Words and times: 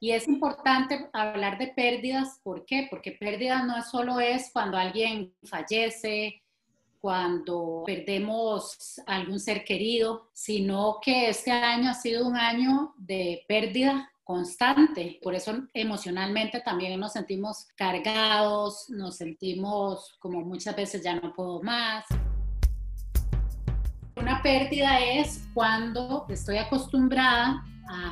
Y 0.00 0.12
es 0.12 0.28
importante 0.28 1.08
hablar 1.12 1.58
de 1.58 1.68
pérdidas, 1.68 2.40
¿por 2.44 2.64
qué? 2.64 2.86
Porque 2.88 3.12
pérdidas 3.12 3.64
no 3.64 3.82
solo 3.82 4.20
es 4.20 4.50
cuando 4.52 4.76
alguien 4.76 5.34
fallece, 5.42 6.42
cuando 7.00 7.82
perdemos 7.84 9.00
algún 9.06 9.40
ser 9.40 9.64
querido, 9.64 10.30
sino 10.32 10.98
que 11.02 11.30
este 11.30 11.50
año 11.50 11.90
ha 11.90 11.94
sido 11.94 12.28
un 12.28 12.36
año 12.36 12.94
de 12.96 13.44
pérdida 13.48 14.08
constante. 14.22 15.18
Por 15.20 15.34
eso 15.34 15.66
emocionalmente 15.74 16.60
también 16.60 16.98
nos 17.00 17.14
sentimos 17.14 17.66
cargados, 17.74 18.88
nos 18.90 19.16
sentimos 19.16 20.16
como 20.20 20.42
muchas 20.42 20.76
veces 20.76 21.02
ya 21.02 21.16
no 21.16 21.32
puedo 21.32 21.60
más. 21.60 22.04
Una 24.16 24.42
pérdida 24.42 25.00
es 25.00 25.48
cuando 25.54 26.26
estoy 26.28 26.58
acostumbrada 26.58 27.64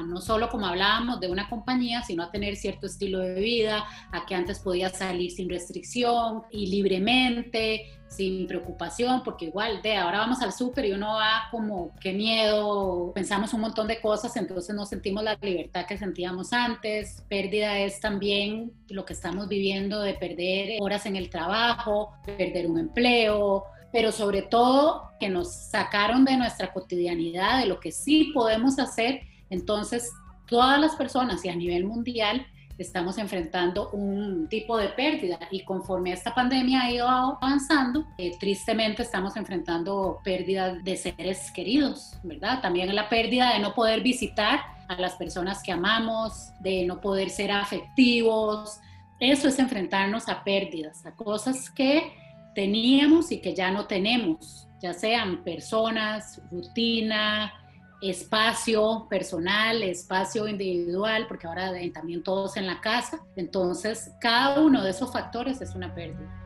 no 0.06 0.20
solo 0.20 0.48
como 0.48 0.66
hablábamos 0.66 1.20
de 1.20 1.28
una 1.28 1.48
compañía, 1.48 2.02
sino 2.02 2.22
a 2.22 2.30
tener 2.30 2.56
cierto 2.56 2.86
estilo 2.86 3.18
de 3.18 3.34
vida, 3.34 3.84
a 4.12 4.26
que 4.26 4.34
antes 4.34 4.58
podía 4.60 4.88
salir 4.88 5.30
sin 5.30 5.48
restricción 5.48 6.42
y 6.50 6.66
libremente, 6.68 7.86
sin 8.08 8.46
preocupación, 8.46 9.22
porque 9.22 9.46
igual 9.46 9.82
de 9.82 9.96
ahora 9.96 10.18
vamos 10.18 10.40
al 10.40 10.52
súper 10.52 10.86
y 10.86 10.92
uno 10.92 11.14
va 11.14 11.48
como 11.50 11.92
qué 12.00 12.12
miedo, 12.12 13.12
pensamos 13.14 13.52
un 13.52 13.60
montón 13.60 13.88
de 13.88 14.00
cosas, 14.00 14.36
entonces 14.36 14.74
no 14.74 14.86
sentimos 14.86 15.24
la 15.24 15.36
libertad 15.40 15.86
que 15.86 15.98
sentíamos 15.98 16.52
antes. 16.52 17.22
Pérdida 17.28 17.78
es 17.80 18.00
también 18.00 18.72
lo 18.88 19.04
que 19.04 19.12
estamos 19.12 19.48
viviendo 19.48 20.00
de 20.00 20.14
perder 20.14 20.78
horas 20.80 21.04
en 21.06 21.16
el 21.16 21.28
trabajo, 21.30 22.12
perder 22.24 22.68
un 22.68 22.78
empleo, 22.78 23.64
pero 23.92 24.12
sobre 24.12 24.42
todo 24.42 25.10
que 25.18 25.28
nos 25.28 25.52
sacaron 25.52 26.24
de 26.24 26.36
nuestra 26.36 26.72
cotidianidad, 26.72 27.60
de 27.60 27.66
lo 27.66 27.80
que 27.80 27.92
sí 27.92 28.30
podemos 28.34 28.78
hacer 28.78 29.22
entonces, 29.50 30.12
todas 30.46 30.80
las 30.80 30.94
personas 30.96 31.44
y 31.44 31.48
a 31.48 31.56
nivel 31.56 31.84
mundial 31.84 32.46
estamos 32.78 33.16
enfrentando 33.18 33.90
un 33.90 34.48
tipo 34.48 34.76
de 34.76 34.88
pérdida 34.88 35.38
y 35.50 35.64
conforme 35.64 36.12
esta 36.12 36.34
pandemia 36.34 36.82
ha 36.82 36.90
ido 36.90 37.08
avanzando, 37.08 38.06
eh, 38.18 38.32
tristemente 38.38 39.02
estamos 39.02 39.36
enfrentando 39.36 40.20
pérdidas 40.22 40.84
de 40.84 40.96
seres 40.96 41.50
queridos, 41.52 42.18
¿verdad? 42.22 42.60
También 42.60 42.94
la 42.94 43.08
pérdida 43.08 43.54
de 43.54 43.60
no 43.60 43.74
poder 43.74 44.02
visitar 44.02 44.60
a 44.88 45.00
las 45.00 45.14
personas 45.14 45.62
que 45.62 45.72
amamos, 45.72 46.50
de 46.60 46.84
no 46.84 47.00
poder 47.00 47.30
ser 47.30 47.50
afectivos. 47.50 48.78
Eso 49.18 49.48
es 49.48 49.58
enfrentarnos 49.58 50.28
a 50.28 50.44
pérdidas, 50.44 51.04
a 51.06 51.12
cosas 51.12 51.70
que 51.70 52.12
teníamos 52.54 53.32
y 53.32 53.40
que 53.40 53.54
ya 53.54 53.70
no 53.70 53.86
tenemos, 53.86 54.68
ya 54.80 54.92
sean 54.92 55.42
personas, 55.42 56.40
rutina, 56.50 57.52
espacio 58.00 59.06
personal, 59.08 59.82
espacio 59.82 60.46
individual, 60.46 61.26
porque 61.26 61.46
ahora 61.46 61.72
también 61.92 62.22
todos 62.22 62.56
en 62.56 62.66
la 62.66 62.80
casa. 62.80 63.20
Entonces, 63.36 64.10
cada 64.20 64.60
uno 64.60 64.82
de 64.82 64.90
esos 64.90 65.12
factores 65.12 65.60
es 65.60 65.74
una 65.74 65.94
pérdida. 65.94 66.45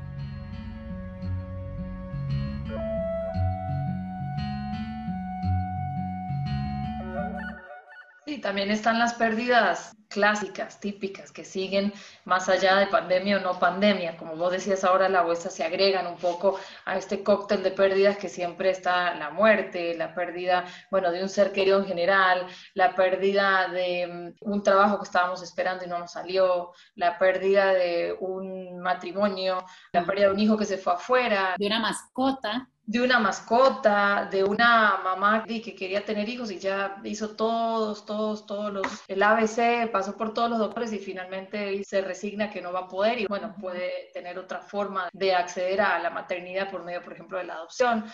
Sí, 8.31 8.39
también 8.39 8.71
están 8.71 9.01
las 9.01 9.15
pérdidas 9.15 9.97
clásicas, 10.09 10.79
típicas, 10.79 11.33
que 11.33 11.45
siguen 11.45 11.93
más 12.25 12.49
allá 12.49 12.77
de 12.77 12.87
pandemia 12.87 13.39
o 13.39 13.41
no 13.41 13.59
pandemia. 13.59 14.17
Como 14.17 14.37
vos 14.37 14.53
decías 14.53 14.85
ahora, 14.85 15.09
la 15.09 15.23
vuestra 15.23 15.51
se 15.51 15.65
agregan 15.65 16.07
un 16.07 16.17
poco 16.17 16.57
a 16.85 16.97
este 16.97 17.25
cóctel 17.25 17.65
de 17.65 17.73
pérdidas 17.73 18.19
que 18.19 18.29
siempre 18.29 18.71
está 18.71 19.17
la 19.17 19.31
muerte, 19.31 19.97
la 19.97 20.15
pérdida, 20.15 20.65
bueno, 20.93 21.11
de 21.11 21.25
un 21.25 21.29
ser 21.29 21.51
querido 21.51 21.81
en 21.81 21.87
general, 21.87 22.47
la 22.75 22.95
pérdida 22.95 23.67
de 23.67 24.07
mm, 24.07 24.49
un 24.49 24.63
trabajo 24.63 24.99
que 24.99 25.07
estábamos 25.07 25.43
esperando 25.43 25.85
y 25.85 25.89
no 25.89 25.99
nos 25.99 26.13
salió, 26.13 26.71
la 26.95 27.19
pérdida 27.19 27.75
de 27.75 28.17
un 28.21 28.79
matrimonio, 28.79 29.65
la 29.93 30.05
pérdida 30.05 30.27
de 30.27 30.35
un 30.35 30.39
hijo 30.39 30.57
que 30.57 30.67
se 30.67 30.79
fue 30.79 30.93
afuera. 30.93 31.57
De 31.59 31.67
una 31.67 31.81
mascota 31.81 32.69
de 32.91 33.01
una 33.01 33.21
mascota, 33.21 34.29
de 34.33 34.43
una 34.43 34.99
mamá 35.05 35.45
que 35.45 35.77
quería 35.77 36.05
tener 36.05 36.29
hijos 36.29 36.51
y 36.51 36.59
ya 36.59 37.01
hizo 37.05 37.37
todos, 37.37 38.05
todos, 38.05 38.47
todos 38.47 38.73
los, 38.73 38.87
el 39.07 39.23
ABC, 39.23 39.89
pasó 39.93 40.17
por 40.17 40.35
todos 40.35 40.51
los 40.51 40.59
doctores 40.59 40.93
y 40.93 40.99
finalmente 40.99 41.85
se 41.85 42.01
resigna 42.01 42.51
que 42.51 42.61
no 42.61 42.73
va 42.73 42.81
a 42.81 42.89
poder 42.89 43.21
y 43.21 43.27
bueno, 43.27 43.55
puede 43.61 44.11
tener 44.13 44.41
otra 44.41 44.61
forma 44.61 45.09
de 45.13 45.33
acceder 45.33 45.81
a 45.81 46.01
la 46.01 46.11
maternidad 46.11 46.69
por 46.69 46.83
medio, 46.83 47.01
por 47.01 47.13
ejemplo, 47.13 47.39
de 47.39 47.45
la 47.45 47.55
adopción. 47.55 48.07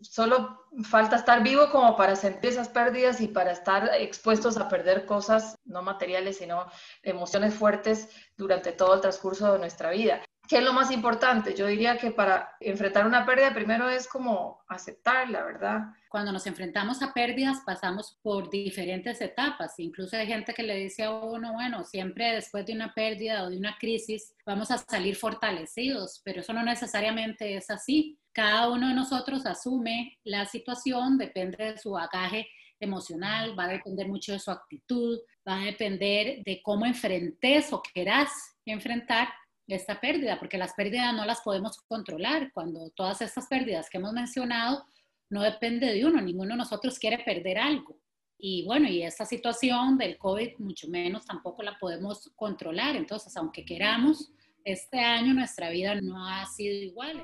Solo 0.00 0.66
falta 0.82 1.14
estar 1.14 1.40
vivo 1.44 1.70
como 1.70 1.96
para 1.96 2.16
sentir 2.16 2.50
esas 2.50 2.68
pérdidas 2.68 3.20
y 3.20 3.28
para 3.28 3.52
estar 3.52 3.88
expuestos 4.00 4.56
a 4.56 4.68
perder 4.68 5.06
cosas 5.06 5.56
no 5.64 5.82
materiales, 5.82 6.38
sino 6.38 6.66
emociones 7.04 7.54
fuertes 7.54 8.08
durante 8.36 8.72
todo 8.72 8.94
el 8.94 9.00
transcurso 9.00 9.52
de 9.52 9.60
nuestra 9.60 9.90
vida. 9.90 10.24
¿Qué 10.48 10.56
es 10.56 10.64
lo 10.64 10.72
más 10.72 10.90
importante? 10.90 11.54
Yo 11.54 11.66
diría 11.66 11.98
que 11.98 12.10
para 12.10 12.56
enfrentar 12.58 13.06
una 13.06 13.26
pérdida 13.26 13.52
primero 13.52 13.90
es 13.90 14.08
como 14.08 14.62
aceptarla, 14.66 15.44
¿verdad? 15.44 15.80
Cuando 16.08 16.32
nos 16.32 16.46
enfrentamos 16.46 17.02
a 17.02 17.12
pérdidas 17.12 17.58
pasamos 17.66 18.18
por 18.22 18.48
diferentes 18.48 19.20
etapas. 19.20 19.78
Incluso 19.78 20.16
hay 20.16 20.26
gente 20.26 20.54
que 20.54 20.62
le 20.62 20.76
dice 20.76 21.04
a 21.04 21.10
uno, 21.10 21.52
bueno, 21.52 21.84
siempre 21.84 22.32
después 22.32 22.64
de 22.64 22.72
una 22.72 22.94
pérdida 22.94 23.42
o 23.44 23.50
de 23.50 23.58
una 23.58 23.76
crisis 23.78 24.34
vamos 24.46 24.70
a 24.70 24.78
salir 24.78 25.16
fortalecidos, 25.16 26.22
pero 26.24 26.40
eso 26.40 26.54
no 26.54 26.62
necesariamente 26.62 27.54
es 27.54 27.68
así. 27.68 28.18
Cada 28.32 28.70
uno 28.70 28.88
de 28.88 28.94
nosotros 28.94 29.44
asume 29.44 30.16
la 30.24 30.46
situación, 30.46 31.18
depende 31.18 31.72
de 31.72 31.76
su 31.76 31.90
bagaje 31.90 32.48
emocional, 32.80 33.58
va 33.58 33.64
a 33.64 33.68
depender 33.68 34.08
mucho 34.08 34.32
de 34.32 34.38
su 34.38 34.50
actitud, 34.50 35.18
va 35.46 35.60
a 35.60 35.64
depender 35.64 36.42
de 36.42 36.62
cómo 36.62 36.86
enfrentes 36.86 37.70
o 37.70 37.82
querás 37.82 38.30
enfrentar 38.64 39.28
esta 39.74 40.00
pérdida, 40.00 40.38
porque 40.38 40.58
las 40.58 40.72
pérdidas 40.74 41.14
no 41.14 41.24
las 41.24 41.40
podemos 41.42 41.78
controlar. 41.82 42.52
Cuando 42.52 42.90
todas 42.90 43.20
estas 43.20 43.46
pérdidas 43.46 43.90
que 43.90 43.98
hemos 43.98 44.12
mencionado 44.12 44.84
no 45.30 45.42
depende 45.42 45.92
de 45.92 46.06
uno, 46.06 46.20
ninguno 46.20 46.50
de 46.50 46.56
nosotros 46.58 46.98
quiere 46.98 47.18
perder 47.18 47.58
algo. 47.58 47.98
Y 48.38 48.64
bueno, 48.64 48.88
y 48.88 49.02
esta 49.02 49.26
situación 49.26 49.98
del 49.98 50.16
COVID 50.16 50.58
mucho 50.58 50.88
menos 50.88 51.26
tampoco 51.26 51.62
la 51.62 51.76
podemos 51.78 52.30
controlar. 52.36 52.96
Entonces, 52.96 53.36
aunque 53.36 53.64
queramos, 53.64 54.30
este 54.64 55.00
año 55.00 55.34
nuestra 55.34 55.70
vida 55.70 55.94
no 55.96 56.26
ha 56.26 56.46
sido 56.46 56.74
igual. 56.74 57.22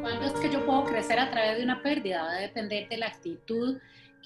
¿Cuándo 0.00 0.26
es 0.26 0.32
que 0.40 0.50
yo 0.50 0.64
puedo 0.64 0.84
crecer 0.84 1.18
a 1.18 1.30
través 1.30 1.58
de 1.58 1.64
una 1.64 1.82
pérdida? 1.82 2.22
Va 2.22 2.30
a 2.30 2.40
depender 2.40 2.88
de 2.88 2.96
la 2.96 3.08
actitud 3.08 3.78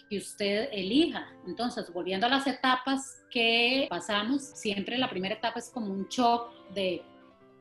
que 0.08 0.18
usted 0.18 0.68
elija. 0.72 1.28
Entonces, 1.46 1.92
volviendo 1.92 2.26
a 2.26 2.30
las 2.30 2.46
etapas 2.46 3.22
que 3.30 3.86
pasamos, 3.90 4.42
siempre 4.42 4.98
la 4.98 5.10
primera 5.10 5.34
etapa 5.34 5.58
es 5.58 5.70
como 5.70 5.92
un 5.92 6.06
shock 6.08 6.50
de 6.74 7.02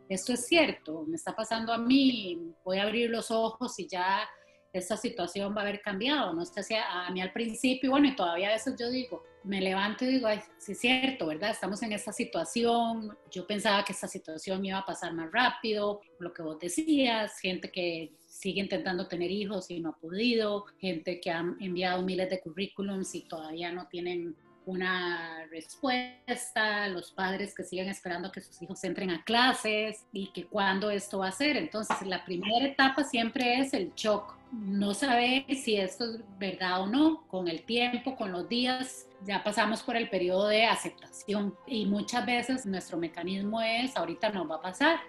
esto 0.09 0.33
es 0.33 0.47
cierto, 0.47 1.05
me 1.07 1.15
está 1.15 1.35
pasando 1.35 1.71
a 1.71 1.77
mí, 1.77 2.51
voy 2.65 2.79
a 2.79 2.83
abrir 2.83 3.11
los 3.11 3.29
ojos 3.29 3.77
y 3.77 3.87
ya 3.87 4.27
esta 4.73 4.97
situación 4.97 5.53
va 5.55 5.59
a 5.59 5.63
haber 5.63 5.81
cambiado. 5.81 6.33
No 6.33 6.43
sé 6.45 6.63
si 6.63 6.73
a, 6.73 7.07
mí 7.11 7.21
al 7.21 7.31
principio, 7.31 7.91
bueno, 7.91 8.07
y 8.07 8.15
todavía 8.15 8.49
a 8.49 8.53
veces 8.53 8.75
yo 8.77 8.89
digo, 8.89 9.23
me 9.43 9.61
levanto 9.61 10.05
y 10.05 10.07
digo, 10.07 10.25
ay, 10.25 10.41
sí 10.57 10.71
es 10.71 10.79
cierto, 10.79 11.27
¿verdad? 11.27 11.51
Estamos 11.51 11.81
en 11.83 11.93
esta 11.93 12.11
situación, 12.11 13.15
yo 13.29 13.45
pensaba 13.45 13.85
que 13.85 13.93
esta 13.93 14.07
situación 14.07 14.65
iba 14.65 14.79
a 14.79 14.85
pasar 14.85 15.13
más 15.13 15.31
rápido, 15.31 16.01
lo 16.17 16.33
que 16.33 16.41
vos 16.41 16.57
decías, 16.57 17.39
gente 17.39 17.71
que 17.71 18.11
sigue 18.39 18.61
intentando 18.61 19.05
tener 19.07 19.29
hijos 19.29 19.69
y 19.69 19.81
no 19.81 19.89
ha 19.89 19.97
podido, 19.97 20.65
gente 20.79 21.19
que 21.19 21.29
ha 21.29 21.43
enviado 21.59 22.01
miles 22.03 22.29
de 22.29 22.39
currículums 22.39 23.13
y 23.13 23.23
todavía 23.23 23.69
no 23.73 23.87
tienen 23.87 24.33
una 24.65 25.45
respuesta, 25.51 26.87
los 26.87 27.11
padres 27.11 27.53
que 27.53 27.63
siguen 27.63 27.89
esperando 27.89 28.31
que 28.31 28.39
sus 28.39 28.61
hijos 28.61 28.81
entren 28.85 29.09
a 29.09 29.25
clases 29.25 30.05
y 30.13 30.27
que 30.27 30.45
cuándo 30.45 30.89
esto 30.89 31.19
va 31.19 31.27
a 31.27 31.31
ser. 31.33 31.57
Entonces, 31.57 32.01
la 32.03 32.23
primera 32.23 32.65
etapa 32.65 33.03
siempre 33.03 33.59
es 33.59 33.73
el 33.73 33.91
shock, 33.95 34.37
no 34.53 34.93
saber 34.93 35.43
si 35.53 35.75
esto 35.75 36.05
es 36.05 36.21
verdad 36.37 36.83
o 36.83 36.87
no, 36.87 37.27
con 37.27 37.49
el 37.49 37.63
tiempo, 37.63 38.15
con 38.15 38.31
los 38.31 38.47
días, 38.47 39.05
ya 39.25 39.43
pasamos 39.43 39.83
por 39.83 39.97
el 39.97 40.09
periodo 40.09 40.47
de 40.47 40.63
aceptación 40.63 41.53
y 41.67 41.85
muchas 41.87 42.25
veces 42.25 42.65
nuestro 42.65 42.97
mecanismo 42.97 43.61
es, 43.61 43.97
ahorita 43.97 44.29
no 44.29 44.47
va 44.47 44.55
a 44.55 44.61
pasar, 44.61 44.99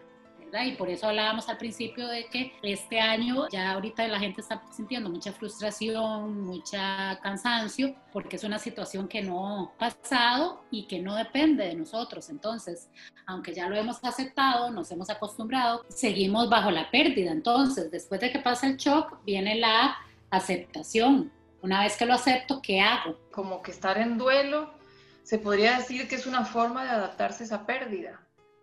y 0.64 0.72
por 0.72 0.88
eso 0.88 1.06
hablábamos 1.06 1.48
al 1.48 1.58
principio 1.58 2.08
de 2.08 2.26
que 2.26 2.52
este 2.62 3.00
año 3.00 3.48
ya 3.50 3.72
ahorita 3.72 4.06
la 4.08 4.18
gente 4.18 4.40
está 4.40 4.62
sintiendo 4.70 5.08
mucha 5.08 5.32
frustración, 5.32 6.42
mucha 6.42 7.18
cansancio, 7.22 7.94
porque 8.12 8.36
es 8.36 8.44
una 8.44 8.58
situación 8.58 9.06
que 9.06 9.22
no 9.22 9.72
ha 9.76 9.78
pasado 9.78 10.64
y 10.70 10.86
que 10.86 11.00
no 11.00 11.14
depende 11.14 11.66
de 11.66 11.74
nosotros. 11.74 12.28
Entonces, 12.30 12.90
aunque 13.26 13.54
ya 13.54 13.68
lo 13.68 13.76
hemos 13.76 14.02
aceptado, 14.02 14.70
nos 14.70 14.90
hemos 14.90 15.08
acostumbrado, 15.10 15.84
seguimos 15.88 16.50
bajo 16.50 16.70
la 16.70 16.90
pérdida. 16.90 17.30
Entonces, 17.30 17.90
después 17.90 18.20
de 18.20 18.32
que 18.32 18.40
pasa 18.40 18.66
el 18.66 18.76
shock, 18.76 19.24
viene 19.24 19.54
la 19.56 19.96
aceptación. 20.30 21.32
Una 21.62 21.82
vez 21.82 21.96
que 21.96 22.06
lo 22.06 22.14
acepto, 22.14 22.60
¿qué 22.62 22.80
hago? 22.80 23.18
Como 23.30 23.62
que 23.62 23.70
estar 23.70 23.98
en 23.98 24.18
duelo, 24.18 24.74
se 25.22 25.38
podría 25.38 25.78
decir 25.78 26.08
que 26.08 26.16
es 26.16 26.26
una 26.26 26.44
forma 26.44 26.84
de 26.84 26.90
adaptarse 26.90 27.44
a 27.44 27.46
esa 27.46 27.66
pérdida 27.66 28.20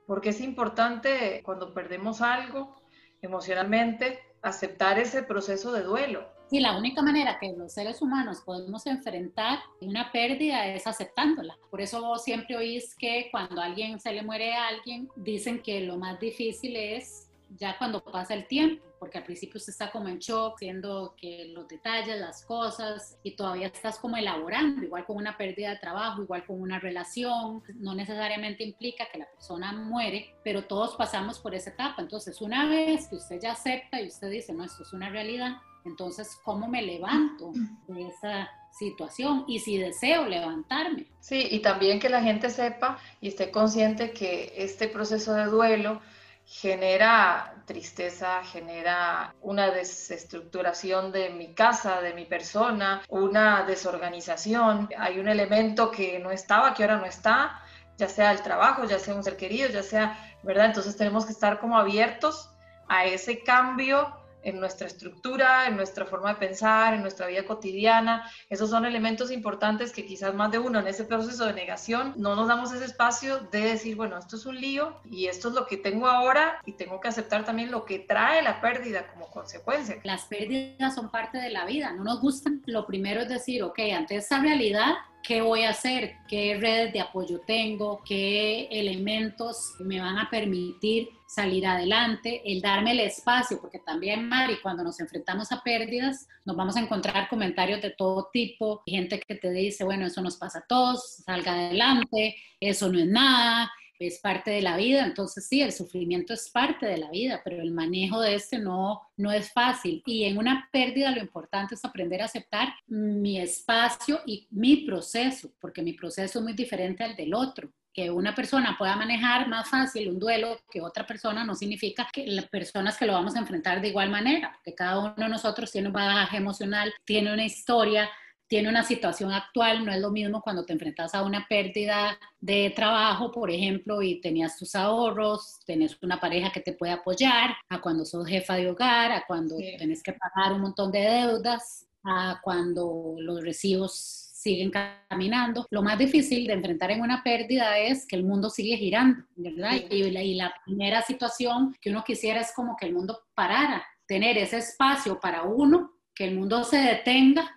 porque 0.07 0.29
es 0.29 0.41
importante 0.41 1.41
cuando 1.43 1.73
perdemos 1.73 2.21
algo 2.21 2.75
emocionalmente 3.21 4.19
aceptar 4.41 4.97
ese 4.97 5.21
proceso 5.21 5.71
de 5.71 5.83
duelo, 5.83 6.25
Y 6.49 6.61
la 6.61 6.77
única 6.77 7.01
manera 7.01 7.37
que 7.39 7.51
los 7.51 7.73
seres 7.73 8.01
humanos 8.01 8.41
podemos 8.45 8.87
enfrentar 8.87 9.59
una 9.81 10.13
pérdida 10.13 10.65
es 10.67 10.87
aceptándola. 10.87 11.57
Por 11.69 11.81
eso 11.81 12.15
siempre 12.17 12.55
oís 12.55 12.95
que 12.95 13.27
cuando 13.31 13.61
alguien 13.61 13.99
se 13.99 14.13
le 14.13 14.23
muere 14.23 14.53
a 14.55 14.69
alguien, 14.69 15.09
dicen 15.17 15.61
que 15.61 15.81
lo 15.81 15.97
más 15.97 16.17
difícil 16.21 16.77
es 16.77 17.26
ya 17.49 17.77
cuando 17.77 18.03
pasa 18.03 18.33
el 18.33 18.47
tiempo, 18.47 18.83
porque 18.99 19.19
al 19.19 19.23
principio 19.23 19.57
usted 19.57 19.71
está 19.71 19.91
como 19.91 20.07
en 20.07 20.19
shock, 20.19 20.59
viendo 20.59 21.15
que 21.15 21.51
los 21.53 21.67
detalles, 21.67 22.19
las 22.19 22.43
cosas, 22.45 23.17
y 23.23 23.35
todavía 23.35 23.67
estás 23.67 23.99
como 23.99 24.17
elaborando, 24.17 24.83
igual 24.83 25.05
con 25.05 25.17
una 25.17 25.37
pérdida 25.37 25.69
de 25.69 25.77
trabajo, 25.77 26.23
igual 26.23 26.45
con 26.45 26.59
una 26.59 26.79
relación, 26.79 27.63
no 27.75 27.93
necesariamente 27.93 28.63
implica 28.63 29.05
que 29.11 29.19
la 29.19 29.29
persona 29.29 29.71
muere, 29.71 30.35
pero 30.43 30.63
todos 30.63 30.95
pasamos 30.95 31.39
por 31.39 31.53
esa 31.53 31.69
etapa. 31.69 32.01
Entonces, 32.01 32.41
una 32.41 32.67
vez 32.67 33.07
que 33.07 33.15
usted 33.15 33.39
ya 33.39 33.51
acepta 33.51 34.01
y 34.01 34.07
usted 34.07 34.29
dice, 34.29 34.53
no, 34.53 34.63
esto 34.63 34.83
es 34.83 34.93
una 34.93 35.09
realidad, 35.09 35.57
entonces, 35.87 36.37
¿cómo 36.43 36.67
me 36.67 36.81
levanto 36.81 37.51
de 37.87 38.07
esa 38.07 38.49
situación 38.71 39.45
y 39.47 39.59
si 39.59 39.77
deseo 39.77 40.25
levantarme? 40.25 41.07
Sí, 41.21 41.47
y 41.49 41.59
también 41.59 41.99
que 41.99 42.09
la 42.09 42.21
gente 42.21 42.49
sepa 42.49 42.99
y 43.21 43.29
esté 43.29 43.51
consciente 43.51 44.11
que 44.11 44.53
este 44.57 44.89
proceso 44.89 45.33
de 45.33 45.45
duelo 45.45 46.01
genera 46.47 47.61
tristeza, 47.65 48.41
genera 48.41 49.35
una 49.41 49.69
desestructuración 49.69 51.11
de 51.11 51.29
mi 51.29 51.53
casa, 51.53 51.99
de 51.99 52.13
mi 52.13 52.23
persona, 52.23 53.01
una 53.09 53.65
desorganización. 53.65 54.87
Hay 54.97 55.19
un 55.19 55.27
elemento 55.27 55.91
que 55.91 56.19
no 56.19 56.31
estaba, 56.31 56.73
que 56.73 56.83
ahora 56.83 56.97
no 56.97 57.05
está, 57.05 57.61
ya 57.97 58.07
sea 58.07 58.31
el 58.31 58.41
trabajo, 58.43 58.85
ya 58.85 58.97
sea 58.97 59.13
un 59.13 59.25
ser 59.25 59.35
querido, 59.35 59.69
ya 59.69 59.83
sea, 59.83 60.17
¿verdad? 60.41 60.67
Entonces 60.67 60.95
tenemos 60.95 61.25
que 61.25 61.33
estar 61.33 61.59
como 61.59 61.77
abiertos 61.77 62.49
a 62.87 63.03
ese 63.03 63.43
cambio 63.43 64.15
en 64.47 64.61
nuestra 64.61 64.87
estructura, 64.87 65.67
en 65.67 65.75
nuestra 65.75 66.05
forma 66.05 66.29
de 66.29 66.39
pensar, 66.39 66.93
en 66.93 67.01
nuestra 67.01 67.27
vida 67.27 67.45
cotidiana. 67.45 68.31
Esos 68.49 68.69
son 68.69 68.85
elementos 68.85 69.29
importantes 69.29 69.91
que 69.91 70.05
quizás 70.05 70.33
más 70.33 70.51
de 70.51 70.59
uno 70.59 70.79
en 70.79 70.87
ese 70.87 71.03
proceso 71.03 71.45
de 71.45 71.53
negación 71.53 72.13
no 72.15 72.33
nos 72.35 72.47
damos 72.47 72.71
ese 72.71 72.85
espacio 72.85 73.39
de 73.51 73.59
decir, 73.59 73.97
bueno, 73.97 74.17
esto 74.17 74.37
es 74.37 74.45
un 74.45 74.59
lío 74.59 75.01
y 75.03 75.27
esto 75.27 75.49
es 75.49 75.53
lo 75.53 75.67
que 75.67 75.75
tengo 75.75 76.07
ahora 76.07 76.61
y 76.65 76.71
tengo 76.73 77.01
que 77.01 77.09
aceptar 77.09 77.43
también 77.43 77.71
lo 77.71 77.83
que 77.83 77.99
trae 77.99 78.41
la 78.41 78.61
pérdida 78.61 79.07
como 79.07 79.29
consecuencia. 79.29 79.99
Las 80.03 80.23
pérdidas 80.25 80.95
son 80.95 81.11
parte 81.11 81.39
de 81.39 81.49
la 81.49 81.65
vida, 81.65 81.91
no 81.91 82.05
nos 82.05 82.21
gustan. 82.21 82.61
Lo 82.65 82.85
primero 82.87 83.21
es 83.21 83.29
decir, 83.29 83.63
ok, 83.63 83.79
ante 83.93 84.15
esa 84.15 84.39
realidad, 84.39 84.93
qué 85.27 85.41
voy 85.41 85.63
a 85.63 85.71
hacer, 85.71 86.15
qué 86.29 86.57
redes 86.57 86.93
de 86.93 87.01
apoyo 87.01 87.41
tengo, 87.45 88.01
qué 88.05 88.69
elementos 88.71 89.73
me 89.79 89.99
van 89.99 90.17
a 90.17 90.29
permitir 90.29 91.09
salir 91.27 91.67
adelante, 91.67 92.41
el 92.45 92.61
darme 92.61 92.91
el 92.91 93.01
espacio, 93.01 93.59
porque 93.59 93.79
también, 93.79 94.29
Mari, 94.29 94.61
cuando 94.61 94.85
nos 94.85 95.01
enfrentamos 95.01 95.51
a 95.51 95.61
pérdidas, 95.61 96.29
nos 96.45 96.55
vamos 96.55 96.77
a 96.77 96.79
encontrar 96.79 97.27
comentarios 97.27 97.81
de 97.81 97.89
todo 97.89 98.29
tipo, 98.31 98.81
gente 98.85 99.19
que 99.19 99.35
te 99.35 99.51
dice, 99.51 99.83
bueno, 99.83 100.05
eso 100.05 100.21
nos 100.21 100.37
pasa 100.37 100.59
a 100.59 100.65
todos, 100.65 101.17
salga 101.25 101.51
adelante, 101.51 102.37
eso 102.61 102.89
no 102.89 102.97
es 102.97 103.07
nada, 103.07 103.69
es 103.99 104.19
parte 104.19 104.51
de 104.51 104.61
la 104.61 104.77
vida, 104.77 105.05
entonces 105.05 105.47
sí, 105.47 105.61
el 105.61 105.71
sufrimiento 105.71 106.33
es 106.33 106.49
parte 106.49 106.85
de 106.85 106.97
la 106.97 107.09
vida, 107.09 107.41
pero 107.43 107.61
el 107.61 107.71
manejo 107.71 108.21
de 108.21 108.35
este 108.35 108.59
no, 108.59 109.01
no 109.17 109.31
es 109.31 109.51
fácil. 109.51 110.03
Y 110.05 110.25
en 110.25 110.37
una 110.37 110.69
pérdida 110.71 111.11
lo 111.11 111.21
importante 111.21 111.75
es 111.75 111.83
aprender 111.83 112.21
a 112.21 112.25
aceptar 112.25 112.69
mi 112.87 113.39
espacio 113.39 114.21
y 114.25 114.47
mi 114.51 114.77
proceso, 114.77 115.51
porque 115.59 115.81
mi 115.81 115.93
proceso 115.93 116.39
es 116.39 116.43
muy 116.43 116.53
diferente 116.53 117.03
al 117.03 117.15
del 117.15 117.33
otro. 117.33 117.71
Que 117.93 118.11
una 118.11 118.35
persona 118.35 118.75
pueda 118.77 118.95
manejar 118.95 119.47
más 119.47 119.69
fácil 119.69 120.09
un 120.09 120.19
duelo 120.19 120.59
que 120.69 120.81
otra 120.81 121.07
persona 121.07 121.43
no 121.43 121.55
significa 121.55 122.07
que 122.13 122.27
las 122.27 122.45
personas 122.45 122.95
que 122.95 123.07
lo 123.07 123.13
vamos 123.13 123.35
a 123.35 123.39
enfrentar 123.39 123.81
de 123.81 123.87
igual 123.87 124.11
manera, 124.11 124.51
porque 124.53 124.75
cada 124.75 124.99
uno 124.99 125.15
de 125.17 125.29
nosotros 125.29 125.71
tiene 125.71 125.87
un 125.87 125.93
bagaje 125.93 126.37
emocional, 126.37 126.93
tiene 127.05 127.33
una 127.33 127.43
historia, 127.43 128.07
tiene 128.47 128.69
una 128.69 128.83
situación 128.83 129.31
actual, 129.31 129.85
no 129.85 129.91
es 129.91 129.99
lo 129.99 130.09
mismo 130.09 130.41
cuando 130.41 130.65
te 130.65 130.73
enfrentas 130.73 131.13
a 131.13 131.23
una 131.23 131.45
pérdida 131.47 132.17
de 132.39 132.71
trabajo, 132.75 133.31
por 133.31 133.51
ejemplo, 133.51 134.01
y 134.01 134.21
tenías 134.21 134.57
tus 134.57 134.73
ahorros, 134.75 135.59
tenés 135.65 135.97
una 136.01 136.19
pareja 136.19 136.51
que 136.51 136.61
te 136.61 136.73
puede 136.73 136.93
apoyar, 136.93 137.55
a 137.69 137.81
cuando 137.81 138.05
sos 138.05 138.27
jefa 138.27 138.55
de 138.55 138.69
hogar, 138.69 139.11
a 139.11 139.25
cuando 139.27 139.57
tenés 139.77 140.01
que 140.01 140.13
pagar 140.13 140.53
un 140.53 140.61
montón 140.61 140.91
de 140.91 141.01
deudas, 141.01 141.85
a 142.03 142.39
cuando 142.41 143.15
los 143.17 143.43
recibos 143.43 144.27
siguen 144.33 144.71
caminando. 144.71 145.67
Lo 145.69 145.81
más 145.81 145.97
difícil 145.97 146.47
de 146.47 146.53
enfrentar 146.53 146.91
en 146.91 147.01
una 147.01 147.21
pérdida 147.23 147.77
es 147.79 148.07
que 148.07 148.15
el 148.15 148.23
mundo 148.23 148.49
sigue 148.49 148.77
girando, 148.77 149.23
¿verdad? 149.35 149.73
Y, 149.89 150.03
y 150.03 150.35
la 150.35 150.53
primera 150.65 151.01
situación 151.01 151.75
que 151.81 151.89
uno 151.89 152.03
quisiera 152.05 152.39
es 152.39 152.53
como 152.55 152.77
que 152.77 152.85
el 152.85 152.93
mundo 152.93 153.23
parara, 153.35 153.85
tener 154.07 154.37
ese 154.37 154.59
espacio 154.59 155.19
para 155.19 155.43
uno, 155.43 155.97
que 156.15 156.25
el 156.25 156.35
mundo 156.35 156.63
se 156.63 156.77
detenga 156.77 157.56